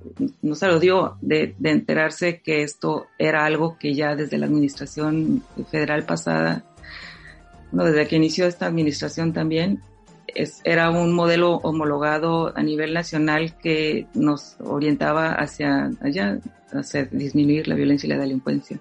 no 0.42 0.54
se 0.54 0.68
lo 0.68 0.78
dio, 0.78 1.16
de, 1.20 1.54
de, 1.58 1.70
enterarse 1.70 2.40
que 2.40 2.62
esto 2.62 3.06
era 3.18 3.44
algo 3.44 3.76
que 3.78 3.94
ya 3.94 4.14
desde 4.14 4.38
la 4.38 4.46
administración 4.46 5.42
federal 5.70 6.04
pasada, 6.04 6.64
bueno, 7.72 7.90
desde 7.90 8.06
que 8.06 8.16
inició 8.16 8.46
esta 8.46 8.66
administración 8.66 9.32
también, 9.32 9.80
era 10.64 10.90
un 10.90 11.12
modelo 11.12 11.56
homologado 11.56 12.56
a 12.56 12.62
nivel 12.62 12.94
nacional 12.94 13.56
que 13.58 14.06
nos 14.14 14.56
orientaba 14.60 15.32
hacia 15.32 15.90
allá, 16.00 16.38
hacia 16.72 17.04
disminuir 17.04 17.68
la 17.68 17.74
violencia 17.74 18.06
y 18.06 18.10
la 18.10 18.18
delincuencia. 18.18 18.78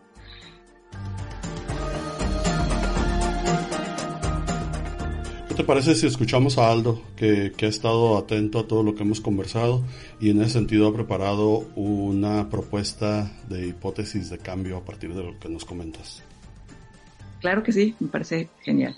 Te 5.62 5.68
parece 5.68 5.94
si 5.94 6.08
escuchamos 6.08 6.58
a 6.58 6.72
Aldo, 6.72 7.04
que, 7.16 7.52
que, 7.56 7.68
ha 7.68 7.70
estado 7.70 8.18
atento 8.18 8.58
a 8.58 8.68
todo 8.68 8.82
lo 8.82 8.96
que 8.96 9.04
hemos 9.04 9.22
conversado 9.22 9.84
y 10.20 10.32
en 10.32 10.42
ese 10.42 10.54
sentido 10.54 10.88
ha 10.88 10.94
preparado 10.94 11.68
una 11.76 12.50
propuesta 12.50 13.32
de 13.48 13.68
hipótesis 13.68 14.32
de 14.32 14.40
cambio 14.40 14.78
a 14.78 14.84
partir 14.84 15.14
de 15.14 15.22
lo 15.22 15.40
que 15.40 15.50
nos 15.50 15.64
comentas? 15.64 16.24
Claro 17.42 17.62
que 17.62 17.74
sí, 17.74 17.96
me 18.00 18.08
parece 18.08 18.50
genial. 18.62 18.96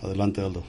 Adelante, 0.00 0.40
Aldo. 0.40 0.64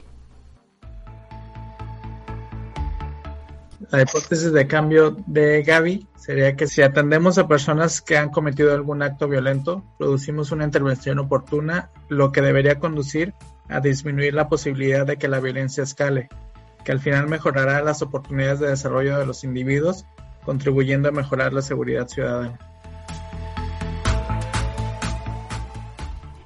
La 3.90 4.02
hipótesis 4.02 4.52
de 4.52 4.66
cambio 4.66 5.16
de 5.26 5.62
Gaby 5.62 6.06
sería 6.18 6.56
que 6.56 6.66
si 6.66 6.82
atendemos 6.82 7.38
a 7.38 7.48
personas 7.48 8.02
que 8.02 8.18
han 8.18 8.28
cometido 8.28 8.74
algún 8.74 9.00
acto 9.02 9.28
violento, 9.28 9.82
producimos 9.96 10.52
una 10.52 10.64
intervención 10.64 11.18
oportuna, 11.20 11.90
lo 12.10 12.32
que 12.32 12.42
debería 12.42 12.78
conducir 12.78 13.32
a 13.68 13.80
disminuir 13.80 14.34
la 14.34 14.48
posibilidad 14.48 15.06
de 15.06 15.16
que 15.16 15.28
la 15.28 15.40
violencia 15.40 15.82
escale, 15.82 16.28
que 16.84 16.92
al 16.92 17.00
final 17.00 17.28
mejorará 17.28 17.82
las 17.82 18.02
oportunidades 18.02 18.60
de 18.60 18.68
desarrollo 18.68 19.18
de 19.18 19.26
los 19.26 19.44
individuos, 19.44 20.06
contribuyendo 20.44 21.08
a 21.08 21.12
mejorar 21.12 21.52
la 21.52 21.62
seguridad 21.62 22.08
ciudadana. 22.08 22.58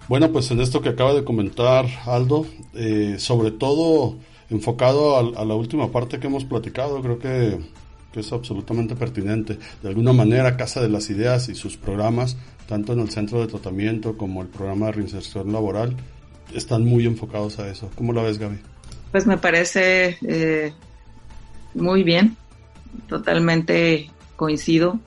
Bueno, 0.08 0.32
pues 0.32 0.50
en 0.50 0.60
esto 0.60 0.80
que 0.80 0.88
acaba 0.88 1.14
de 1.14 1.22
comentar 1.22 1.86
Aldo, 2.04 2.44
eh, 2.74 3.14
sobre 3.18 3.52
todo 3.52 4.16
enfocado 4.48 5.16
a, 5.16 5.44
la 5.44 5.54
última 5.54 5.92
parte 5.92 6.18
que 6.18 6.26
hemos 6.26 6.44
platicado, 6.44 7.00
creo 7.00 7.18
que, 7.20 7.60
es 8.14 8.32
absolutamente 8.32 8.96
pertinente. 8.96 9.56
De 9.80 9.88
alguna 9.88 10.12
manera, 10.12 10.56
Casa 10.56 10.80
de 10.82 10.88
las 10.88 11.10
Ideas 11.10 11.48
y 11.48 11.54
sus 11.54 11.76
programas, 11.76 12.36
tanto 12.66 12.92
en 12.92 12.98
el 12.98 13.10
centro 13.10 13.40
de 13.40 13.46
tratamiento 13.46 14.16
como 14.16 14.42
el 14.42 14.48
programa 14.48 14.86
de 14.86 14.92
reinserción 14.92 15.52
laboral, 15.52 15.96
están 16.54 16.84
muy 16.84 17.06
enfocados 17.06 17.58
a 17.58 17.68
eso. 17.70 17.90
¿Cómo 17.94 18.12
la 18.12 18.22
ves, 18.22 18.38
Gaby? 18.38 18.58
Pues 19.12 19.26
me 19.26 19.38
parece 19.38 20.18
eh, 20.26 20.72
muy 21.74 22.02
bien, 22.02 22.36
totalmente 23.08 24.10
coincido 24.36 24.98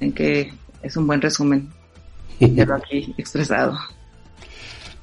en 0.00 0.12
que 0.12 0.52
es 0.82 0.96
un 0.96 1.06
buen 1.06 1.20
resumen 1.20 1.70
de 2.40 2.66
lo 2.66 2.74
aquí 2.74 3.14
expresado. 3.16 3.78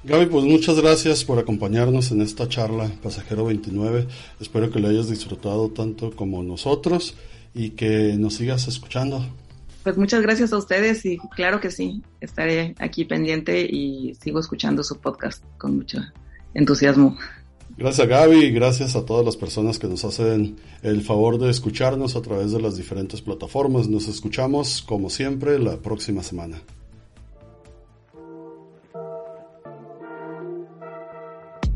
Gaby, 0.06 0.26
pues 0.26 0.44
muchas 0.44 0.80
gracias 0.82 1.24
por 1.24 1.40
acompañarnos 1.40 2.12
en 2.12 2.22
esta 2.22 2.50
charla 2.50 2.92
Pasajero 3.02 3.46
29. 3.46 4.08
Espero 4.42 4.70
que 4.70 4.80
lo 4.80 4.90
hayas 4.90 5.10
disfrutado 5.10 5.70
tanto 5.70 6.12
como 6.14 6.44
nosotros 6.44 7.16
y 7.56 7.72
que 7.72 8.16
nos 8.18 8.34
sigas 8.34 8.68
escuchando. 8.68 9.26
Pues 9.84 9.98
muchas 9.98 10.22
gracias 10.22 10.54
a 10.54 10.58
ustedes 10.58 11.06
y 11.06 11.18
claro 11.36 11.60
que 11.60 11.70
sí, 11.70 12.02
estaré 12.22 12.74
aquí 12.80 13.04
pendiente 13.04 13.62
y 13.62 14.16
sigo 14.16 14.40
escuchando 14.40 14.82
su 14.84 15.00
podcast 15.00 15.44
con 15.58 15.76
mucho 15.76 16.00
entusiasmo. 16.54 17.18
Gracias 17.76 18.08
Gaby 18.08 18.46
y 18.46 18.52
gracias 18.52 18.96
a 18.96 19.04
todas 19.04 19.26
las 19.26 19.36
personas 19.36 19.80
que 19.80 19.88
nos 19.88 20.06
hacen 20.06 20.58
el 20.84 21.02
favor 21.02 21.40
de 21.40 21.50
escucharnos 21.50 22.16
a 22.16 22.22
través 22.22 22.52
de 22.52 22.62
las 22.62 22.78
diferentes 22.78 23.22
plataformas. 23.22 23.90
Nos 23.90 24.08
escuchamos 24.08 24.84
como 24.84 25.10
siempre 25.10 25.60
la 25.60 25.78
próxima 25.78 26.24
semana. 26.24 26.62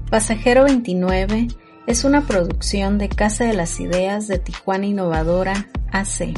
Pasajero 0.09 0.63
29 0.63 1.47
es 1.87 2.05
una 2.05 2.25
producción 2.25 2.97
de 2.97 3.09
Casa 3.09 3.43
de 3.43 3.53
las 3.53 3.79
Ideas 3.81 4.27
de 4.27 4.39
Tijuana 4.39 4.85
Innovadora 4.85 5.67
AC. 5.91 6.33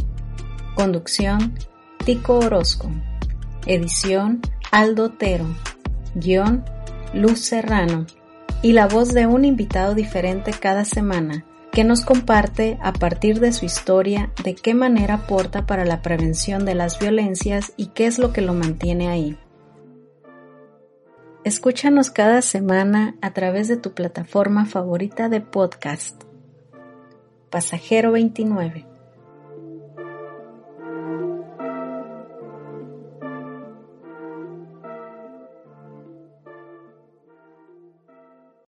Conducción, 0.80 1.56
Tico 2.06 2.38
Orozco. 2.38 2.90
Edición, 3.66 4.40
Aldo 4.72 5.08
Otero. 5.08 5.44
Guión, 6.16 6.64
Luz 7.14 7.42
Serrano. 7.42 8.06
Y 8.62 8.72
la 8.72 8.88
voz 8.88 9.14
de 9.14 9.28
un 9.28 9.44
invitado 9.44 9.94
diferente 9.94 10.52
cada 10.58 10.86
semana 10.86 11.44
que 11.74 11.84
nos 11.84 12.06
comparte 12.06 12.78
a 12.82 12.94
partir 12.94 13.42
de 13.42 13.52
su 13.52 13.66
historia 13.66 14.32
de 14.42 14.56
qué 14.56 14.74
manera 14.74 15.16
aporta 15.16 15.66
para 15.66 15.84
la 15.84 16.02
prevención 16.02 16.64
de 16.64 16.76
las 16.76 16.98
violencias 16.98 17.74
y 17.76 17.88
qué 17.88 18.06
es 18.06 18.18
lo 18.18 18.32
que 18.32 18.40
lo 18.40 18.54
mantiene 18.54 19.10
ahí. 19.10 19.38
Escúchanos 21.44 22.10
cada 22.10 22.42
semana 22.42 23.18
a 23.22 23.34
través 23.34 23.68
de 23.68 23.76
tu 23.76 23.92
plataforma 23.92 24.66
favorita 24.66 25.28
de 25.28 25.42
podcast. 25.42 26.24
Pasajero 27.50 28.14
29 28.14 28.86